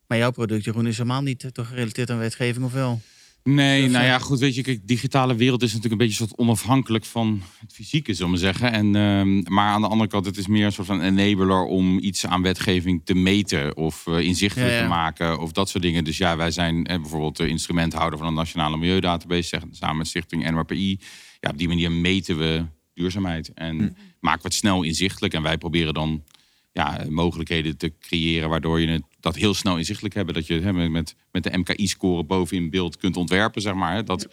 [0.06, 3.00] Maar jouw product, Jeroen, is helemaal niet toch gerelateerd aan wetgeving of wel?
[3.44, 7.04] Nee, nou ja, goed, weet je, kijk, digitale wereld is natuurlijk een beetje soort onafhankelijk
[7.04, 8.72] van het fysieke, zullen we zeggen.
[8.72, 11.98] En, um, maar aan de andere kant, het is meer een soort van enabler om
[11.98, 14.82] iets aan wetgeving te meten of uh, inzichtelijk ja, ja.
[14.82, 16.04] te maken of dat soort dingen.
[16.04, 20.06] Dus ja, wij zijn eh, bijvoorbeeld de instrumenthouder van een nationale milieudatabase, zeg, samen met
[20.06, 20.98] Stichting NRPI.
[21.40, 22.64] Ja, op die manier meten we
[22.94, 23.52] duurzaamheid.
[23.52, 23.92] En hm.
[24.20, 25.34] maken we het snel inzichtelijk.
[25.34, 26.22] En wij proberen dan
[26.72, 30.34] ja, mogelijkheden te creëren waardoor je het dat heel snel inzichtelijk hebben.
[30.34, 34.04] Dat je hè, met, met de MKI-score bovenin beeld kunt ontwerpen, zeg maar.
[34.04, 34.28] Dat,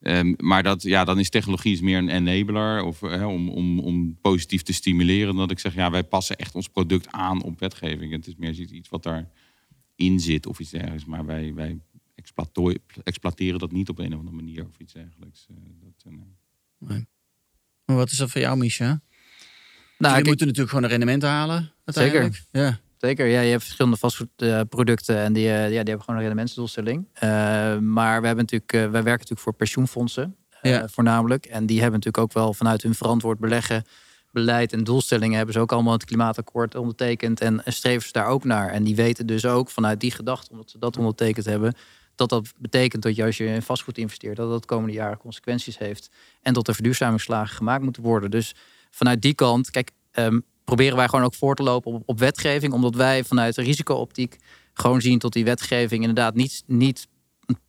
[0.00, 3.78] um, maar dat, ja, dan is technologie is meer een enabler of, hè, om, om,
[3.78, 5.36] om positief te stimuleren.
[5.36, 8.12] Dat ik zeg, ja, wij passen echt ons product aan op wetgeving.
[8.12, 11.04] Het is meer iets wat daarin zit of iets dergelijks.
[11.04, 11.78] Maar wij, wij
[13.04, 15.46] exploiteren dat niet op een of andere manier of iets dergelijks.
[15.50, 16.18] Uh, dat, uh,
[16.78, 17.06] nee.
[17.92, 19.00] Maar wat is dat voor jou, Misha?
[19.98, 21.72] Nou, je moet natuurlijk gewoon een rendement halen.
[21.84, 22.44] Zeker.
[22.50, 22.78] Ja.
[22.98, 27.08] Zeker, ja, je hebt verschillende vastgoedproducten en die, ja, die hebben gewoon een rendementsdoelstelling.
[27.14, 27.20] Uh,
[27.78, 30.88] maar we hebben natuurlijk, uh, wij werken natuurlijk voor pensioenfondsen uh, ja.
[30.88, 31.46] voornamelijk.
[31.46, 33.84] En die hebben natuurlijk ook wel vanuit hun verantwoord beleggen,
[34.30, 38.44] beleid en doelstellingen hebben ze ook allemaal het klimaatakkoord ondertekend en streven ze daar ook
[38.44, 38.70] naar.
[38.70, 41.74] En die weten dus ook vanuit die gedachte, omdat ze dat ondertekend hebben,
[42.28, 45.18] dat dat betekent dat je als je in vastgoed investeert, dat dat de komende jaren
[45.18, 46.10] consequenties heeft.
[46.42, 48.30] En dat er verduurzamingsslagen gemaakt moeten worden.
[48.30, 48.54] Dus
[48.90, 52.72] vanuit die kant, kijk, um, proberen wij gewoon ook voor te lopen op, op wetgeving.
[52.72, 54.36] Omdat wij vanuit de risicooptiek
[54.74, 57.08] gewoon zien dat die wetgeving inderdaad niet, niet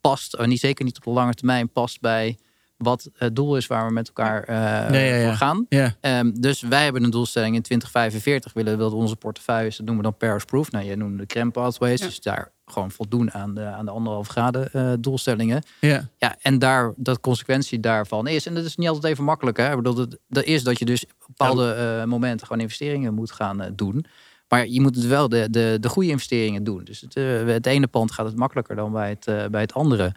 [0.00, 2.38] past, niet, zeker niet op de lange termijn past bij
[2.84, 5.26] wat het doel is waar we met elkaar uh, ja, ja, ja.
[5.26, 5.66] voor gaan.
[6.00, 10.10] Um, dus wij hebben een doelstelling in 2045 willen dat onze portefeuilles, dat noemen we
[10.10, 10.70] dan Paris Proof.
[10.70, 14.28] Nou, je noemde de Crème Pathways, dus daar gewoon voldoen aan de, aan de anderhalf
[14.28, 15.62] graden uh, doelstellingen.
[15.80, 16.08] Ja.
[16.18, 19.56] ja, en daar, dat consequentie daarvan is, en dat is niet altijd even makkelijk.
[19.56, 19.70] Hè?
[19.70, 23.32] Ik bedoel, dat, dat is dat je dus op bepaalde uh, momenten gewoon investeringen moet
[23.32, 24.04] gaan uh, doen.
[24.48, 26.84] Maar je moet het wel de, de, de goede investeringen doen.
[26.84, 27.14] Dus het,
[27.48, 30.12] het ene pand gaat het makkelijker dan bij het, bij het andere.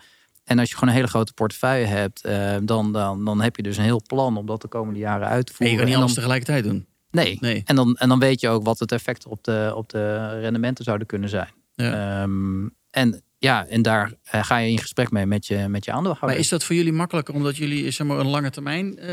[0.48, 2.22] En als je gewoon een hele grote portefeuille hebt,
[2.68, 5.46] dan, dan, dan heb je dus een heel plan om dat de komende jaren uit
[5.46, 5.68] te voeren.
[5.68, 6.86] En je kan niet alles tegelijkertijd doen.
[7.12, 7.38] Nee.
[7.40, 7.62] nee.
[7.66, 10.84] En, dan, en dan weet je ook wat het effect op de, op de rendementen
[10.84, 11.50] zouden kunnen zijn.
[11.76, 12.22] Ja.
[12.24, 15.92] Um, en ja, en daar eh, ga je in gesprek mee met je, met je
[15.92, 16.30] aandeelhouder.
[16.30, 19.08] Maar is dat voor jullie makkelijker omdat jullie zeg maar, een lange termijn eh,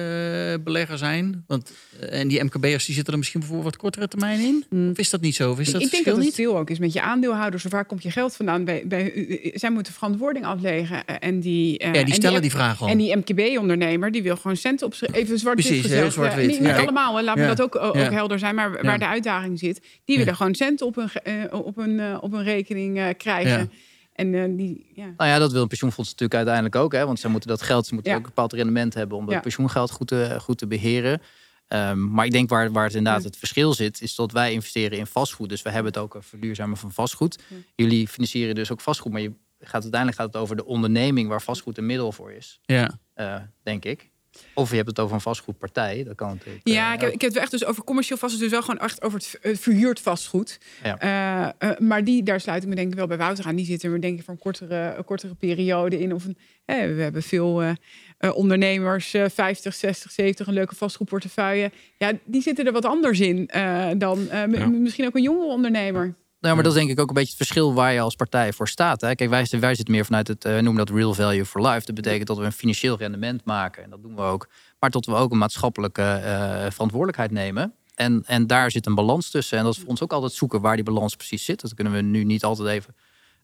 [0.64, 1.44] belegger zijn?
[1.46, 4.64] Want, eh, en die MKB'ers die zitten er misschien voor wat kortere termijn in?
[4.70, 4.90] Mm.
[4.90, 5.50] Of is dat niet zo?
[5.50, 6.46] Of is dat ik denk verschil dat het niet?
[6.46, 7.64] veel ook is met je aandeelhouders.
[7.64, 8.64] Of waar komt je geld vandaan?
[8.64, 11.04] Bij, bij, zij moeten verantwoording afleggen.
[11.04, 12.88] En die, eh, Ja, die en stellen die vraag al.
[12.88, 16.00] En die MKB-ondernemer die wil gewoon centen op even zwart wit Precies, gezegd.
[16.00, 16.78] heel zwart-wit, Eh, Niet, niet ja.
[16.80, 17.48] allemaal, hè, laten Ja.
[17.48, 18.10] we dat ook, ook Ja.
[18.12, 18.54] helder zijn.
[18.54, 18.98] Maar waar Ja.
[18.98, 23.14] de uitdaging zit, die willen gewoon centen op een, op een, eh, op een rekening
[23.16, 23.70] krijgen.
[24.14, 25.14] En eh, die, ja.
[25.16, 26.92] Nou ja, dat wil een pensioenfonds natuurlijk uiteindelijk ook.
[26.92, 27.06] Hè?
[27.06, 28.18] Want ze moeten dat geld, ze moeten Ja.
[28.18, 29.40] ook een bepaald rendement hebben om dat Ja.
[29.40, 31.22] pensioengeld goed te, goed te beheren.
[31.68, 33.28] Ehm, maar ik denk waar, waar het inderdaad Ja.
[33.28, 35.48] het verschil zit, is dat wij investeren in vastgoed.
[35.48, 37.42] Dus we hebben het ook over verduurzamen van vastgoed.
[37.48, 37.56] Ja.
[37.74, 41.42] Jullie financieren dus ook vastgoed, maar je gaat, uiteindelijk gaat het over de onderneming waar
[41.42, 42.98] vastgoed een middel voor is, Ja.
[43.14, 44.10] eh, denk ik.
[44.54, 46.68] Of je hebt het over een vastgoedpartij, dat kan natuurlijk.
[46.68, 48.80] Ja, eh, ik heb, ik heb het echt dus over commercieel vastgoed, dus wel gewoon
[48.80, 50.58] echt over het het verhuurd vastgoed.
[50.82, 50.98] Ja.
[50.98, 53.56] Eh, eh, maar die, daar sluit ik me denk ik wel bij Wouter aan.
[53.56, 56.14] Die zitten er denk ik voor een kortere, een kortere periode in.
[56.14, 57.70] Of een, hè, we hebben veel eh,
[58.18, 61.70] eh, ondernemers, eh 50, 60, 70, een leuke vastgoedportefeuille.
[61.98, 64.66] Ja, die zitten er wat anders in eh, dan eh, Ja.
[64.66, 66.14] misschien ook een jonge ondernemer.
[66.44, 68.52] Nou, maar dat is denk ik ook een beetje het verschil waar je als partij
[68.52, 69.00] voor staat.
[69.00, 69.14] Hè?
[69.14, 71.86] Kijk, wij, wij zitten meer vanuit het, eh, we noemen dat real value for life.
[71.86, 73.82] Dat betekent dat we een financieel rendement maken.
[73.82, 74.48] En dat doen we ook.
[74.78, 77.74] Maar dat we ook een maatschappelijke eh, verantwoordelijkheid nemen.
[77.94, 79.58] En, en daar zit een balans tussen.
[79.58, 81.60] En dat is voor ons ook altijd zoeken waar die balans precies zit.
[81.60, 82.94] Dat kunnen we nu niet altijd even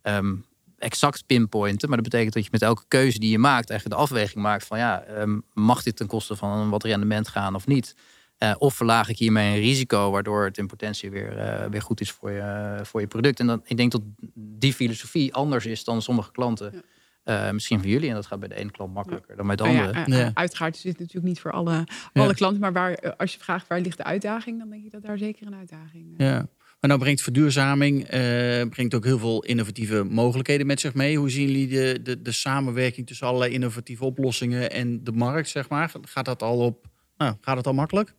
[0.03, 0.35] ehm,
[0.79, 1.89] exact pinpointen.
[1.89, 3.71] Maar dat betekent dat je met elke keuze die je maakt...
[3.71, 4.79] eigenlijk de afweging maakt van...
[4.79, 7.95] ja, ehm, mag dit ten koste van wat rendement gaan of niet?
[8.41, 12.01] Eh, of verlaag ik hiermee een risico, waardoor het in potentie weer, eh, weer goed
[12.01, 13.41] is voor je, voor je product.
[13.41, 14.03] En dan, ik denk dat
[14.35, 16.83] die filosofie anders is dan sommige klanten.
[17.25, 18.09] Eh, misschien van jullie.
[18.09, 20.05] En dat gaat bij de ene klant makkelijker dan bij de ja, andere.
[20.05, 20.31] eh, Ja.
[20.35, 22.23] Uiteraard is dit natuurlijk niet voor alle, Ja.
[22.23, 22.61] alle klanten.
[22.61, 25.19] Maar waar, eh, als je vraagt waar ligt de uitdaging, dan denk ik dat daar
[25.19, 26.35] zeker een uitdaging eh, Ja.
[26.81, 28.21] Maar nou brengt verduurzaming eh,
[28.69, 31.19] brengt ook heel veel innovatieve mogelijkheden met zich mee.
[31.19, 35.69] Hoe zien jullie de, de, de samenwerking tussen allerlei innovatieve oplossingen en de markt, zeg
[35.69, 35.93] maar?
[36.03, 36.87] Gaat dat al op?
[37.17, 38.15] Nou, gaat het al makkelijk?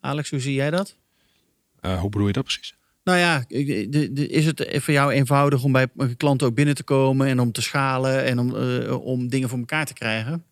[0.00, 0.96] Alex, hoe zie jij dat?
[1.80, 2.74] Eh, hoe bedoel je dat precies?
[3.04, 5.86] Nou ja, de- de- is het voor jou eenvoudig om bij
[6.16, 9.58] klanten ook binnen te komen en om te schalen en om, eh, om dingen voor
[9.58, 10.44] elkaar te krijgen?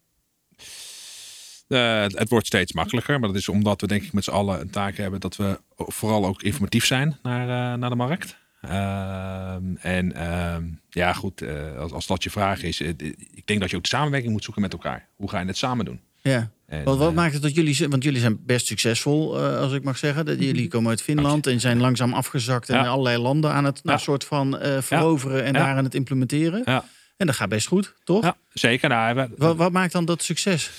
[1.69, 4.61] Eh, het wordt steeds makkelijker, maar dat is omdat we denk ik met z'n allen
[4.61, 8.37] een taak hebben dat we vooral ook informatief zijn naar, naar de markt.
[8.61, 11.43] Ehm, en ehm, ja, goed,
[11.79, 14.63] als, als dat je vraag is, ik denk dat je ook de samenwerking moet zoeken
[14.63, 15.09] met elkaar.
[15.17, 16.01] Hoe ga je het samen doen?
[16.23, 16.51] Ja.
[16.67, 19.73] En, Wat, wat eh, maakt het dat jullie, want jullie zijn best succesvol, eh, als
[19.73, 20.25] ik mag zeggen.
[20.25, 22.87] Dat jullie komen uit Finland en zijn langzaam afgezakt in Ja.
[22.87, 24.03] allerlei landen aan het nou, Ja.
[24.05, 25.59] soort van eh, veroveren en Ja.
[25.59, 26.63] daar aan het implementeren.
[26.65, 26.85] Ja.
[27.17, 28.23] En dat gaat best goed, toch?
[28.25, 28.89] ja, zeker.
[28.89, 30.71] Nou, we- Wat, wat maakt dan dat succes?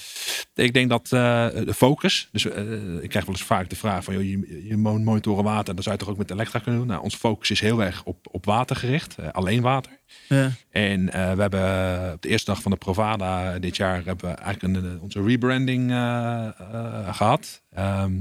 [0.56, 2.28] Ik denk dat eh, de focus.
[2.32, 2.72] Dus eh,
[3.02, 5.76] ik krijg wel eens vaak de vraag van joh, je, je mon- monitoren water.
[5.76, 6.90] Dat zou je toch ook met Elektra kunnen doen?
[6.90, 9.18] Nou, onze focus is heel erg op, op water gericht.
[9.18, 9.92] eh, alleen water.
[10.30, 10.52] Ja.
[10.70, 14.76] En we hebben op de eerste dag van de Provada dit jaar hebben we eigenlijk
[14.78, 17.62] een, onze rebranding eh, eh, gehad.
[17.74, 18.20] Ehm,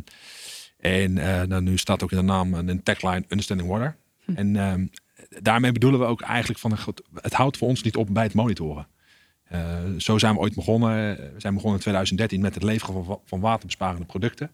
[0.81, 3.97] en eh, nou, nu staat ook in de naam een tagline Understanding Water.
[4.35, 4.87] En ehm,
[5.43, 6.79] daarmee bedoelen we ook eigenlijk van
[7.15, 8.87] het houdt voor ons niet op bij het monitoren.
[9.45, 11.17] Eh, zo zijn we ooit begonnen.
[11.17, 14.51] We zijn begonnen in 2013 met het leveren van, van waterbesparende producten.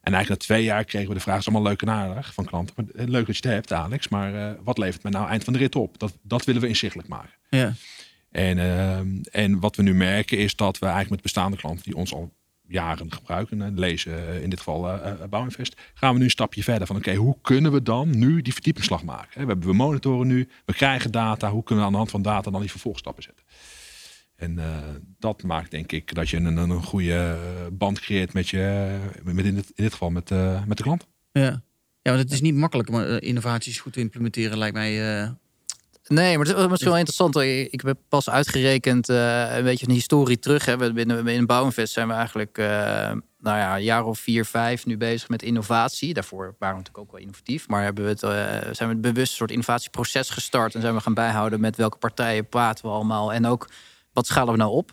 [0.00, 2.44] En eigenlijk na twee jaar kregen we de vraag, is allemaal leuk en aardig van
[2.44, 2.74] klanten.
[2.76, 5.44] Maar, eh, leuk dat je het hebt, Alex, maar eh, wat levert men nou eind
[5.44, 5.98] van de rit op?
[5.98, 7.34] Dat, dat willen we inzichtelijk maken.
[7.50, 7.72] Ja.
[8.30, 11.96] En, ehm, en wat we nu merken is dat we eigenlijk met bestaande klanten die
[11.96, 12.32] ons al
[12.70, 16.30] jaren gebruiken, en lezen eh, in dit geval eh, eh, Bouwinvest, gaan we nu een
[16.30, 19.40] stapje verder van oké, hoe kunnen we dan nu die verdiepingsslag maken?
[19.40, 22.22] We, hebben, we monitoren nu, we krijgen data, hoe kunnen we aan de hand van
[22.22, 23.44] data dan die vervolgstappen zetten?
[24.36, 24.58] En
[25.18, 27.38] dat maakt denk ik dat je een, een, goede
[27.72, 30.30] band creëert met je, met in, dit, in dit geval met,
[30.66, 31.06] met de klant.
[31.32, 31.62] Ja.
[32.02, 35.28] ja, want het is niet makkelijk om innovaties goed te implementeren, lijkt mij.
[36.14, 37.36] Nee, maar het is, is wel interessant.
[37.36, 40.64] Ik heb pas uitgerekend eh, een beetje een historie terug.
[40.64, 40.92] Hè.
[40.92, 42.66] Binnen, binnen Bouwinvest zijn we eigenlijk eh,
[43.38, 46.14] nou ja, een jaar of vier, vijf nu bezig met innovatie.
[46.14, 47.68] Daarvoor waren we natuurlijk ook wel innovatief.
[47.68, 48.30] Maar hebben we het, eh,
[48.74, 50.74] zijn we het bewust een soort innovatieproces gestart.
[50.74, 53.32] En zijn we gaan bijhouden met welke partijen praten we allemaal.
[53.32, 53.68] En ook
[54.12, 54.92] wat schalen we nou op.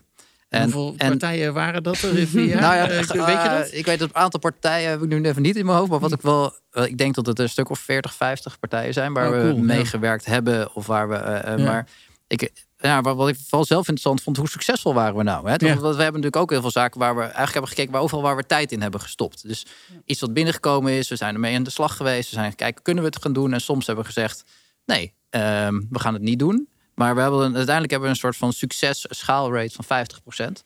[0.50, 2.62] En, Hoeveel en- partijen waren dat er jaar?
[2.62, 3.70] nou ja, Eh, eh, weet je dat?
[3.74, 5.90] Ik weet dat een aantal partijen heb ik nu even niet in mijn hoofd.
[5.90, 6.54] Maar wat ik wel.
[6.72, 9.62] eh, Ik denk dat het een stuk of 40, 50 partijen zijn waar Oh, we
[9.62, 10.76] meegewerkt hebben.
[10.76, 11.16] Of waar we.
[11.16, 11.66] eh, eh, Ja.
[11.66, 11.88] Maar
[12.28, 12.52] ik.
[12.80, 15.50] Ja, wat ik vooral zelf interessant vond, hoe succesvol waren we nou?
[15.50, 15.56] Hè?
[15.58, 15.68] Ja.
[15.68, 18.24] Want we hebben natuurlijk ook heel veel zaken waar we eigenlijk hebben gekeken, waar overal
[18.24, 19.48] waar we tijd in hebben gestopt.
[19.48, 19.66] Dus
[20.06, 22.30] iets wat binnengekomen is, we zijn ermee aan de slag geweest.
[22.30, 23.54] We zijn kijken, kunnen we het gaan doen?
[23.54, 24.44] En soms hebben we gezegd,
[24.86, 26.68] nee, ehm, we gaan het niet doen.
[26.98, 30.64] Maar we hebben een- uiteindelijk hebben we een soort van succes schaalrate van 50%.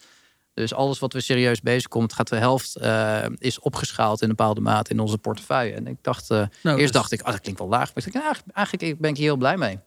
[0.53, 4.35] Dus alles wat we serieus bezig komt, gaat de helft eh, is opgeschaald in een
[4.35, 5.73] bepaalde mate in onze portefeuille.
[5.73, 7.93] En ik dacht, eh, Nou, eerst dacht ik, ah, dat klinkt wel laag.
[7.95, 9.79] Maar ik dacht, ja, eigenlijk ben ik hier heel blij mee.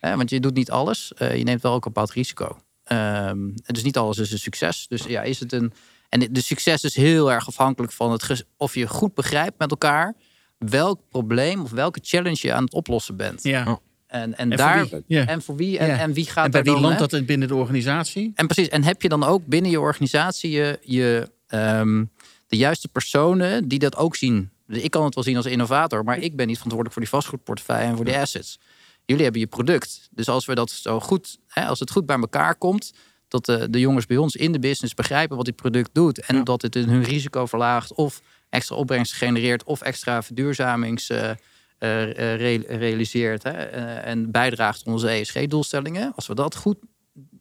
[0.00, 0.16] Ja.
[0.16, 1.12] Want je doet niet alles.
[1.14, 2.58] Eh, je neemt wel ook een bepaald risico.
[2.84, 4.86] Ehm, en dus niet alles is een succes.
[4.88, 5.72] Dus ja, is het een.
[6.08, 10.14] En de succes is heel erg afhankelijk van het of je goed begrijpt met elkaar
[10.58, 13.42] welk probleem of welke challenge je aan het oplossen bent.
[13.42, 13.78] Ja.
[14.08, 15.04] En, en, En voor daar wie?
[15.06, 15.26] Ja.
[15.26, 17.54] en voor wie en, en wie gaat En bij wie dan, landt dat binnen de
[17.54, 18.32] organisatie?
[18.34, 18.68] En precies.
[18.68, 22.04] En heb je dan ook binnen je organisatie je, je, ehm,
[22.46, 24.50] de juiste personen die dat ook zien?
[24.66, 27.10] Dus Ik kan het wel zien als innovator, maar ik ben niet verantwoordelijk voor die
[27.10, 28.58] vastgoedportefeuille en voor die assets.
[29.04, 30.08] Jullie hebben je product.
[30.10, 32.92] Dus als we dat zo goed, hè, als het goed bij elkaar komt,
[33.28, 36.44] dat de, de jongens bij ons in de business begrijpen wat dit product doet en
[36.44, 41.30] dat het hun risico verlaagt of extra opbrengst genereert of extra verduurzamings eh,
[41.78, 46.12] re- realiseert hè, eh, en bijdraagt aan onze ESG-doelstellingen.
[46.14, 46.76] Als we dat goed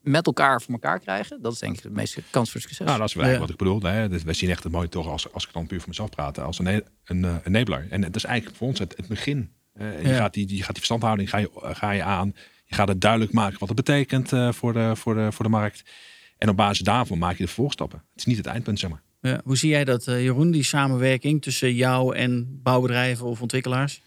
[0.02, 2.86] met elkaar voor elkaar krijgen, dat is denk ik de meeste kans voor succes.
[2.86, 3.82] Nou, dat is wel wat ik bedoel.
[3.82, 4.10] Hè.
[4.10, 6.40] Dus wij zien echt het mooie toch, als, als ik dan puur voor mezelf praat,
[6.40, 7.88] als een, een eh, enabler.
[7.90, 9.52] En dat is eigenlijk voor ons het, het begin.
[9.74, 10.16] Eh, je, Ja.
[10.16, 12.34] gaat die, je gaat die verstandhouding ga je, ga je aan.
[12.66, 15.52] Je gaat het duidelijk maken wat het betekent eh, voor, de, voor, de, voor de
[15.52, 15.84] markt.
[16.38, 18.00] En op basis daarvan maak je de vervolgstappen.
[18.12, 19.02] Het is niet het eindpunt, zeg maar.
[19.22, 19.42] Ja.
[19.44, 24.02] Hoe zie jij dat, eh, Jeroen, die samenwerking tussen jou en bouwbedrijven of ontwikkelaars?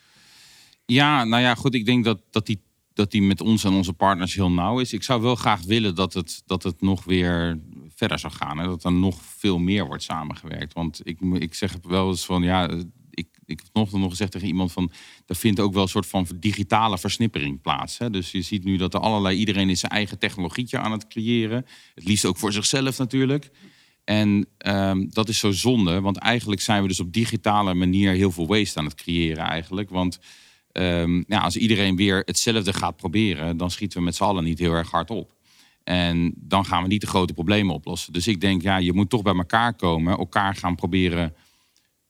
[0.91, 1.75] Ja, nou ja, goed.
[1.75, 2.63] Ik denk dat, dat, die,
[2.93, 4.93] dat die met ons en onze partners heel nauw is.
[4.93, 7.61] Ik zou wel graag willen dat het, dat het nog weer
[7.95, 8.61] verder zou gaan.
[8.61, 10.73] En dat er nog veel meer wordt samengewerkt.
[10.73, 12.69] Want ik, ik zeg wel eens van, ja,
[13.11, 14.93] ik, ik heb vanochtend nog gezegd tegen iemand van,
[15.27, 17.99] er vindt ook wel een soort van digitale versnippering plaats.
[17.99, 18.11] Hè?
[18.11, 21.67] Dus je ziet nu dat er allerlei, iedereen is zijn eigen technologietje aan het creëren.
[21.95, 23.51] Het liefst ook voor zichzelf natuurlijk.
[24.05, 28.33] En ehm, dat is zo zonde, want eigenlijk zijn we dus op digitale manier heel
[28.33, 29.91] veel waste aan het creëren eigenlijk.
[29.91, 30.19] Want
[31.27, 34.73] ja, als iedereen weer hetzelfde gaat proberen, dan schieten we met z'n allen niet heel
[34.73, 35.33] erg hard op.
[35.85, 38.13] En dan gaan we niet de grote problemen oplossen.
[38.13, 41.35] Dus ik denk, ja, je moet toch bij elkaar komen, elkaar gaan proberen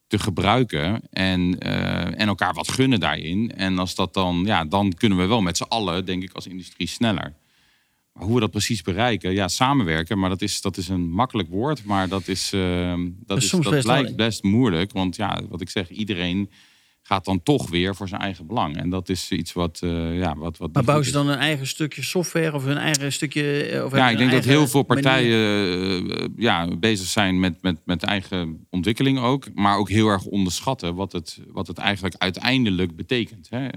[0.06, 3.52] te gebruiken en, eh, en elkaar wat gunnen daarin.
[3.56, 6.46] En als dat dan, ja, dan kunnen we wel met z'n allen, denk ik, als
[6.46, 7.34] industrie sneller.
[8.12, 11.48] Maar hoe we dat precies bereiken, ja, samenwerken, maar dat is, dat is een makkelijk
[11.48, 12.94] woord, maar dat is, eh,
[13.26, 16.50] dat, is dat best wel- lijkt best moeilijk, want ja, wat ik zeg, iedereen
[17.10, 18.76] gaat dan toch weer voor zijn eigen belang.
[18.76, 21.66] En dat is iets wat, eh, ja, wat, wat Maar bouwen ze dan een eigen
[21.66, 23.62] stukje software of een eigen stukje...
[23.62, 25.38] eh, Of Ja, ik denk dat heel veel partijen
[26.10, 29.54] eh, ja, bezig zijn met, met, met eigen ontwikkeling ook.
[29.54, 33.48] Maar ook heel erg onderschatten wat het, wat het eigenlijk uiteindelijk betekent.
[33.50, 33.68] Hè,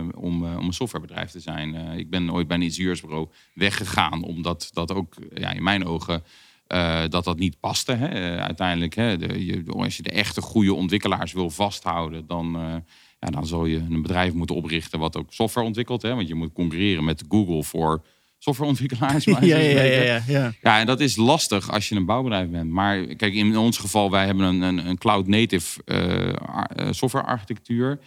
[0.00, 1.74] om, om een softwarebedrijf te zijn.
[1.74, 4.22] Ik ben ooit bij een ingenieursbureau weggegaan.
[4.22, 6.22] Omdat dat ook ja, in mijn ogen
[6.68, 7.92] eh, dat dat niet paste.
[7.92, 8.06] Hè.
[8.06, 12.26] Eh, uiteindelijk, hè, de, je, als je de echte goede ontwikkelaars wil vasthouden...
[12.26, 12.74] dan, eh,
[13.20, 16.02] ja, dan zal je een bedrijf moeten oprichten wat ook software ontwikkelt.
[16.02, 18.02] Hè, want je moet concurreren met Google voor
[18.38, 19.24] softwareontwikkelaars.
[19.40, 20.52] Ja, ja, ja, ja, ja.
[20.62, 22.70] Ja, en dat is lastig als je een bouwbedrijf bent.
[22.70, 27.98] Maar kijk, in ons geval, wij hebben een, een, een cloud-native eh, ar- eh, software-architectuur.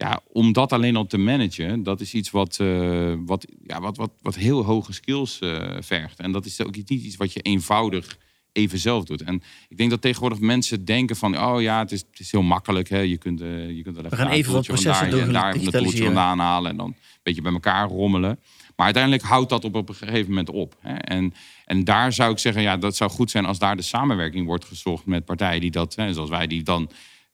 [0.00, 3.96] Ja, om dat alleen al te managen, dat is iets wat, eh, wat, ja, wat,
[3.96, 6.20] wat, wat heel hoge skills eh, vergt.
[6.20, 8.18] En dat is ook niet iets wat je eenvoudig
[8.52, 9.22] even zelf doet.
[9.22, 11.38] En ik denk dat tegenwoordig mensen denken van...
[11.38, 12.88] oh ja, het is, het is heel makkelijk.
[12.88, 12.98] Hè.
[12.98, 15.24] Je kunt, eh, je kunt er even gaan daar een even wat processen vandaan en
[15.24, 16.14] door daar een toeltje digitaliseren.
[16.14, 16.70] vandaan halen...
[16.70, 18.38] en dan een beetje bij elkaar rommelen.
[18.76, 20.76] Maar uiteindelijk houdt dat op, op een gegeven moment op.
[20.80, 20.94] Hè.
[20.94, 21.34] En,
[21.64, 23.44] en daar zou ik zeggen, ja, dat zou goed zijn...
[23.44, 25.94] als daar de samenwerking wordt gezocht met partijen die dat...
[25.94, 26.90] Hè, zoals wij die dan...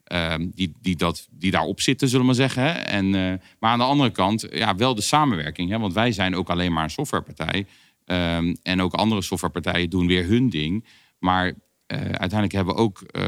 [0.06, 2.62] ehm, die, die, dat, die daarop zitten, zullen we maar zeggen.
[2.62, 2.70] Hè.
[2.70, 5.70] En, eh, maar aan de andere kant, ja, wel de samenwerking.
[5.70, 7.66] Hè, want wij zijn ook alleen maar een softwarepartij.
[8.04, 10.84] Ehm, en ook andere softwarepartijen doen weer hun ding.
[11.18, 11.52] Maar
[11.86, 13.22] eh, uiteindelijk hebben we ook eh,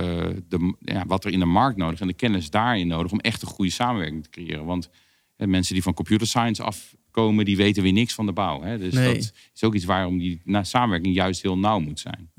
[0.49, 3.43] de, ja, wat er in de markt nodig en de kennis daarin nodig om echt
[3.43, 4.65] een goede samenwerking te creëren.
[4.65, 4.91] Want
[5.37, 8.63] mensen die van computer science afkomen, die weten weer niks van de bouw.
[8.63, 8.79] Hè?
[8.79, 9.15] Dus Nee.
[9.15, 12.31] dat is ook iets waarom die na, samenwerking juist heel nauw moet zijn.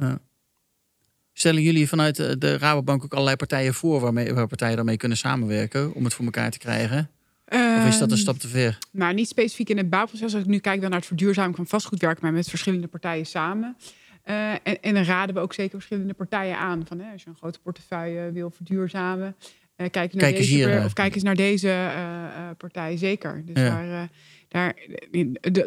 [1.40, 4.00] Stellen jullie vanuit eh, de Rabobank ook allerlei partijen voor...
[4.00, 7.10] Waarmee, waar partijen daarmee kunnen samenwerken om het voor elkaar te krijgen?
[7.48, 8.78] Of is dat een Ehm, stap te ver?
[8.92, 10.34] Maar niet specifiek in het bouwproces.
[10.34, 13.26] Als ik nu kijk dan naar het verduurzamen van vastgoed, werken wij met verschillende partijen
[13.26, 13.76] samen.
[14.24, 16.86] Eh, en, en dan raden we ook zeker verschillende partijen aan.
[16.88, 19.36] Van, hè, als je een grote portefeuille wil verduurzamen,
[19.76, 20.86] eh, kijk, naar Kijk eens deze, eh.
[20.86, 23.42] of kijk eens naar deze eh, eh, partij, zeker.
[23.46, 23.70] Dus Ja.
[23.70, 24.08] daar, eh,
[24.50, 24.76] daar,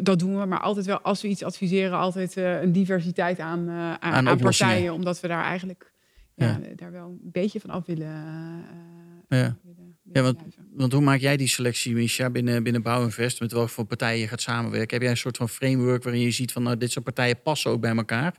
[0.01, 3.69] dat doen we, maar altijd wel, als we iets adviseren, altijd eh, een diversiteit aan,
[3.69, 4.93] eh, aan, partijen.
[4.93, 5.91] Omdat we daar eigenlijk
[6.35, 6.59] ja, Ja.
[6.75, 9.57] daar wel een beetje van af willen, eh, Ja.
[9.63, 10.41] willen, Ja, want-.
[10.73, 13.39] Want hoe maak jij die selectie, Misha, binnen, binnen Bouwinvest?
[13.39, 14.93] Met welke voor partijen je gaat samenwerken?
[14.93, 16.63] Heb jij een soort van framework waarin je ziet van...
[16.63, 18.33] nou, dit soort partijen passen ook bij elkaar?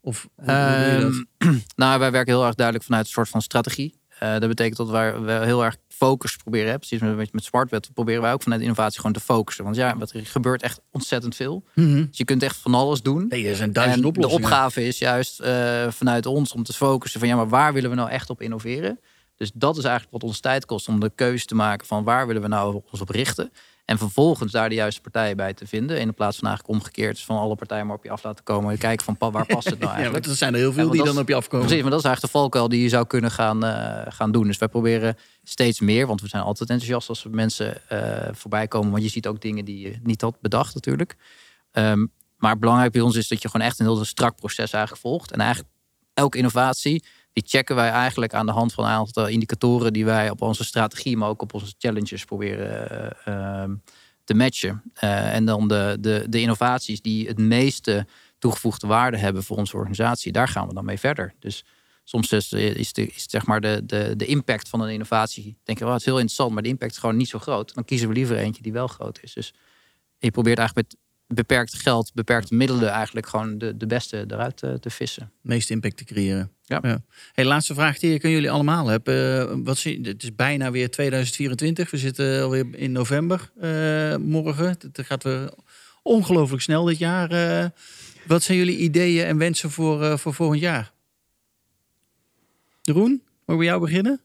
[0.00, 1.24] Of hoe, hoe doe je dat?
[1.38, 3.94] Ehm, nou, wij werken heel erg duidelijk vanuit een soort van strategie.
[4.18, 6.70] Eh, dat betekent dat wij, we heel erg focus proberen.
[6.70, 6.78] Hè?
[6.78, 9.64] Precies met, met Smartwet proberen wij ook vanuit innovatie gewoon te focussen.
[9.64, 11.64] Want ja, wat er gebeurt echt ontzettend veel.
[11.74, 12.06] Mhm.
[12.06, 13.26] Dus je kunt echt van alles doen.
[13.28, 14.40] Nee, er zijn duizend en oplossingen.
[14.40, 17.90] de opgave is juist eh, vanuit ons om te focussen van ja, maar waar willen
[17.90, 19.00] we nou echt op innoveren?
[19.36, 22.26] Dus dat is eigenlijk wat ons tijd kost om de keuze te maken van waar
[22.26, 23.52] willen we nou ons op richten.
[23.92, 26.00] En vervolgens daar de juiste partijen bij te vinden.
[26.00, 28.70] In plaats van eigenlijk omgekeerd van alle partijen maar op je af laten komen.
[28.70, 30.24] En kijken van waar past het nou Ja, eigenlijk.
[30.24, 31.66] want er zijn er heel veel Ja, die dan op je afkomen.
[31.66, 34.46] Precies, maar dat is eigenlijk de valkuil die je zou kunnen gaan, eh, gaan doen.
[34.46, 38.68] Dus wij proberen steeds meer, want we zijn altijd enthousiast als we mensen eh, voorbij
[38.68, 38.90] komen.
[38.90, 41.16] Want je ziet ook dingen die je niet had bedacht natuurlijk.
[41.70, 45.02] Ehm, maar belangrijk bij ons is dat je gewoon echt een heel strak proces eigenlijk
[45.02, 45.32] volgt.
[45.32, 45.70] En eigenlijk
[46.14, 50.30] elke innovatie, die checken wij eigenlijk aan de hand van een aantal indicatoren die wij
[50.30, 53.74] op onze strategie, maar ook op onze challenges proberen eh, ehm,
[54.24, 54.82] te matchen.
[54.94, 58.06] Eh, en dan de, de, de innovaties die het meeste
[58.38, 61.34] toegevoegde waarde hebben voor onze organisatie, daar gaan we dan mee verder.
[61.38, 61.64] Dus
[62.04, 62.92] soms is, de, is
[63.26, 66.18] zeg maar de, de, de impact van een innovatie, denk je, wel, het is heel
[66.18, 67.74] interessant, maar de impact is gewoon niet zo groot.
[67.74, 69.32] Dan kiezen we liever eentje die wel groot is.
[69.32, 69.54] Dus
[70.18, 71.00] je probeert eigenlijk met
[71.34, 75.32] beperkt geld, beperkte middelen eigenlijk gewoon de, de beste eruit eh, te vissen.
[75.40, 76.50] meest impact te creëren.
[76.62, 77.02] Ja.
[77.32, 79.48] Hey, laatste vraag die kunnen jullie allemaal hebben.
[79.48, 81.90] Eh, wat zie, het is bijna weer 2024.
[81.90, 84.66] We zitten alweer in november eh, morgen.
[84.66, 85.52] Het gaat weer
[86.02, 87.70] ongelooflijk snel dit jaar.
[88.26, 90.92] Wat zijn jullie ideeën en wensen voor, eh, voor volgend jaar?
[92.82, 94.20] Jeroen, mogen we bij jou beginnen?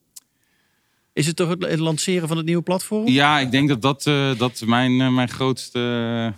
[1.13, 3.07] Is het toch het, lanceren van het nieuwe platform?
[3.07, 6.33] Ja, ik denk dat dat, eh, dat mijn, mijn grootste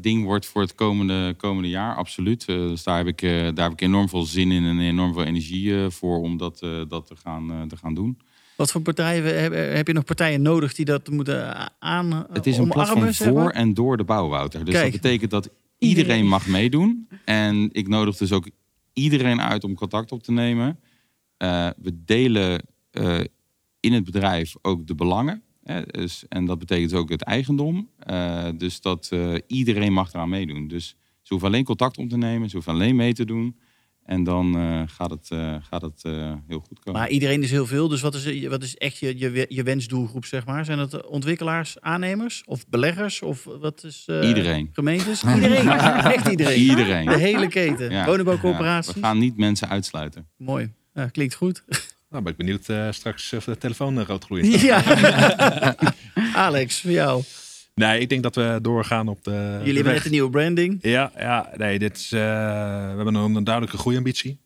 [0.00, 1.96] ding wordt voor het komende, komende jaar.
[1.96, 2.44] Absoluut.
[2.44, 5.12] Eh, dus daar heb, ik, eh, daar heb ik enorm veel zin in en enorm
[5.12, 8.18] veel energie eh, voor om dat, eh, dat te, gaan, eh, te gaan doen.
[8.56, 12.58] Wat voor partijen heb, heb je nog partijen nodig die dat moeten aan Het is
[12.58, 14.64] een platform voor en door de bouw, Wouter.
[14.64, 14.92] Dus Kijk.
[14.92, 16.04] dat betekent dat Iedereen.
[16.04, 17.08] iedereen mag meedoen.
[17.24, 18.48] En ik nodig dus ook
[18.92, 20.78] iedereen uit om contact op te nemen.
[21.36, 23.20] Eh, we delen eh,
[23.80, 25.42] in het bedrijf ook de belangen.
[25.90, 27.90] Dus, en dat betekent ook het eigendom.
[27.98, 30.68] Eh, dus dat eh, iedereen mag eraan meedoen.
[30.68, 30.86] Dus
[31.22, 32.48] ze hoeven alleen contact op te nemen.
[32.48, 33.56] Ze hoeven alleen mee te doen.
[34.04, 35.28] En dan eh, gaat het,
[35.68, 36.02] gaat het
[36.46, 37.00] heel goed komen.
[37.00, 37.88] Maar iedereen is heel veel.
[37.88, 40.64] Dus wat is, wat is echt je, je, je wensdoelgroep, zeg maar?
[40.64, 43.22] Zijn het ontwikkelaars, aannemers of beleggers?
[43.22, 44.04] Of wat is...
[44.08, 44.68] Iedereen.
[44.72, 45.22] Gemeentes?
[45.22, 45.68] Iedereen.
[46.14, 46.60] echt iedereen.
[46.60, 47.06] Iedereen.
[47.06, 47.90] De hele keten.
[47.90, 50.28] Ja, we gaan niet mensen uitsluiten.
[50.36, 50.72] Mooi.
[50.94, 51.64] Ja, klinkt goed.
[52.10, 54.60] Nou, ben ik benieuwd eh, straks of de telefoon eh, rood gloeit.
[54.60, 54.82] ja.
[56.46, 57.22] Alex, voor jou.
[57.74, 59.56] Nee, ik denk dat we doorgaan op de.
[59.58, 60.78] Jullie hebben net een nieuwe branding.
[60.82, 64.38] Ja, ja, nee, dit is, eh, we hebben een, een duidelijke groeiambitie.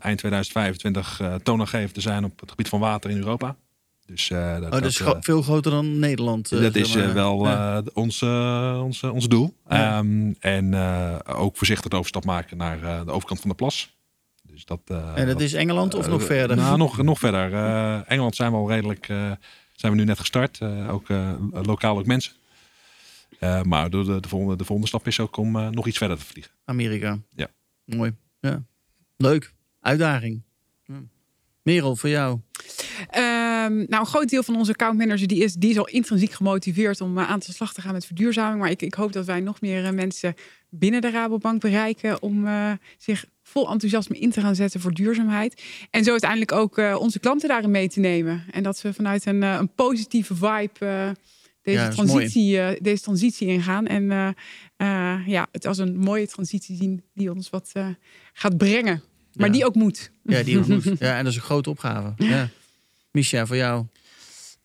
[0.00, 3.56] Eind 2025 eh toonaangevend te zijn op het gebied van water in Europa.
[4.06, 6.48] Dus dat, Oh, dat is dat, veel groter dan Nederland.
[6.48, 7.14] dat is maar.
[7.14, 7.82] wel Ja.
[7.92, 8.22] ons,
[8.82, 9.54] ons, ons doel.
[9.68, 9.98] Ja.
[9.98, 10.74] Ehm, en
[11.26, 13.98] ook voorzichtig de overstap maken naar de overkant van de plas.
[14.60, 16.56] Dus dat, eh, en dat is Engeland of eh, nog verder?
[16.56, 17.52] Nou, nog, nog verder.
[17.54, 19.30] Eh, Engeland zijn we al redelijk, eh,
[19.76, 20.58] zijn we nu net gestart.
[20.60, 21.32] Eh, ook eh,
[21.62, 22.32] lokaal ook mensen.
[23.38, 25.98] Eh, maar de, de, de, volgende, de volgende stap is ook om eh, nog iets
[25.98, 26.52] verder te vliegen.
[26.64, 27.18] Amerika.
[27.34, 27.46] Ja.
[27.84, 28.14] Mooi.
[28.40, 28.62] Ja.
[29.16, 29.52] Leuk.
[29.80, 30.42] Uitdaging.
[30.84, 31.02] Ja.
[31.62, 32.40] Merel, voor jou.
[33.08, 37.00] Ehm, nou, een groot deel van onze accountmanager die is, die is al intrinsiek gemotiveerd
[37.00, 38.60] om eh, aan de slag te gaan met verduurzaming.
[38.60, 40.34] Maar ik, ik hoop dat wij nog meer eh, mensen
[40.68, 45.62] binnen de Rabobank bereiken om eh, zich vol enthousiasme in te gaan zetten voor duurzaamheid.
[45.90, 48.44] En zo uiteindelijk ook eh, onze klanten daarin mee te nemen.
[48.50, 51.10] En dat we vanuit een, eh, een positieve vibe eh,
[51.62, 53.86] deze, Ja, transitie, deze transitie ingaan.
[53.86, 54.34] En
[55.26, 57.72] ja, het als een mooie transitie zien die ons wat
[58.32, 59.02] gaat brengen.
[59.34, 59.52] Maar Ja.
[59.52, 60.10] die ook moet.
[60.22, 60.84] Ja, die moet.
[60.98, 62.12] Ja, en dat is een grote opgave.
[62.24, 62.48] Ja.
[63.10, 63.84] Misha, voor jou.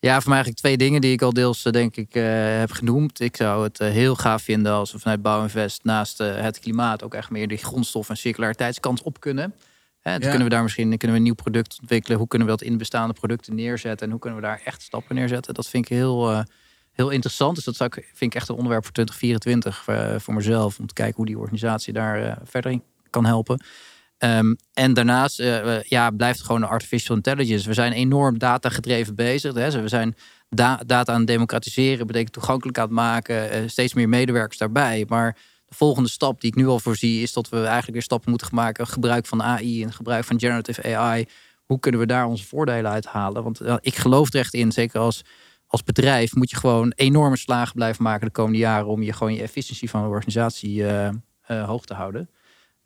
[0.06, 2.22] Ja, voor mij eigenlijk twee dingen die ik al deels eh, denk ik eh,
[2.58, 3.20] heb genoemd.
[3.20, 7.14] Ik zou het eh, heel gaaf vinden als we vanuit Bouwinvest naast het klimaat ook
[7.14, 9.54] echt meer die grondstof en circulariteitskant op kunnen.
[10.00, 10.18] Hè, Ja.
[10.18, 12.18] kunnen we daar misschien kunnen we een nieuw product ontwikkelen.
[12.18, 15.14] Hoe kunnen we dat in bestaande producten neerzetten en hoe kunnen we daar echt stappen
[15.14, 15.54] neerzetten?
[15.54, 16.44] Dat vind ik heel,
[16.92, 17.54] heel interessant.
[17.54, 20.86] Dus dat zou ik, vind ik echt een onderwerp voor 2024 eh, voor mezelf om
[20.86, 23.64] te kijken hoe die organisatie daar verder in kan helpen.
[24.18, 27.68] Ehm, en daarnaast eh, ja, blijft gewoon de artificial intelligence.
[27.68, 29.54] We zijn enorm data gedreven bezig.
[29.54, 29.80] Hè.
[29.80, 30.14] We zijn
[30.48, 35.04] da- data aan het democratiseren, betekent toegankelijk aan het maken, eh, steeds meer medewerkers daarbij.
[35.08, 35.36] Maar
[35.66, 38.48] de volgende stap die ik nu al voorzie, is dat we eigenlijk weer stappen moeten
[38.52, 38.86] maken.
[38.86, 41.26] Gebruik van AI en gebruik van generative AI.
[41.64, 43.42] Hoe kunnen we daar onze voordelen uithalen?
[43.42, 45.22] Want eh, ik geloof er echt in, zeker als,
[45.66, 49.34] als bedrijf, moet je gewoon enorme slagen blijven maken de komende jaren om je gewoon
[49.34, 50.84] je efficiëntie van de organisatie
[51.46, 52.28] hoog te houden.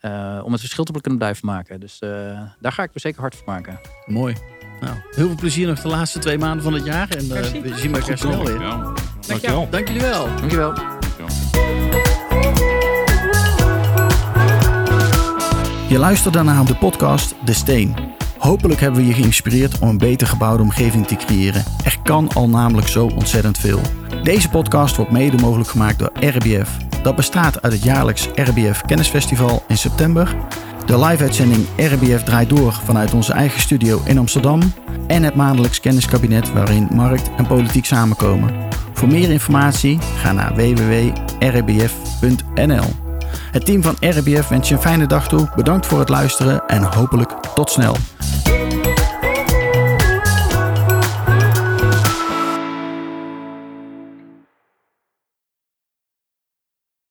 [0.01, 1.81] Eh, om het verschil te kunnen blijven maken.
[1.81, 2.11] Dus eh,
[2.61, 3.81] daar ga ik me zeker hard voor maken.
[4.07, 4.35] Mooi.
[4.81, 7.09] Nou, heel veel plezier nog de laatste twee maanden van het jaar.
[7.09, 8.61] En eh, we zien elkaar snel weer.
[8.61, 8.93] Ja,
[9.27, 9.69] Dankjewel.
[9.71, 10.27] Dank jullie wel.
[10.37, 10.73] Dankjewel.
[15.89, 17.95] Je luisterde naar de podcast De Steen.
[18.39, 21.65] Hopelijk hebben we je geïnspireerd om een beter gebouwde omgeving te creëren.
[21.85, 23.81] Er kan al namelijk zo ontzettend veel.
[24.23, 26.90] Deze podcast wordt mede mogelijk gemaakt door RBF.
[27.03, 30.37] Dat bestaat uit het jaarlijks RBF Kennisfestival in september,
[30.87, 34.73] de live-uitzending RBF draait door vanuit onze eigen studio in Amsterdam
[35.07, 38.55] en het maandelijks kenniskabinet waarin markt en politiek samenkomen.
[38.93, 41.89] Voor meer informatie ga naar www.rbf.nl.
[43.53, 45.49] Het team van RBF wens je een fijne dag toe.
[45.57, 47.97] Bedankt voor het luisteren en hopelijk tot snel.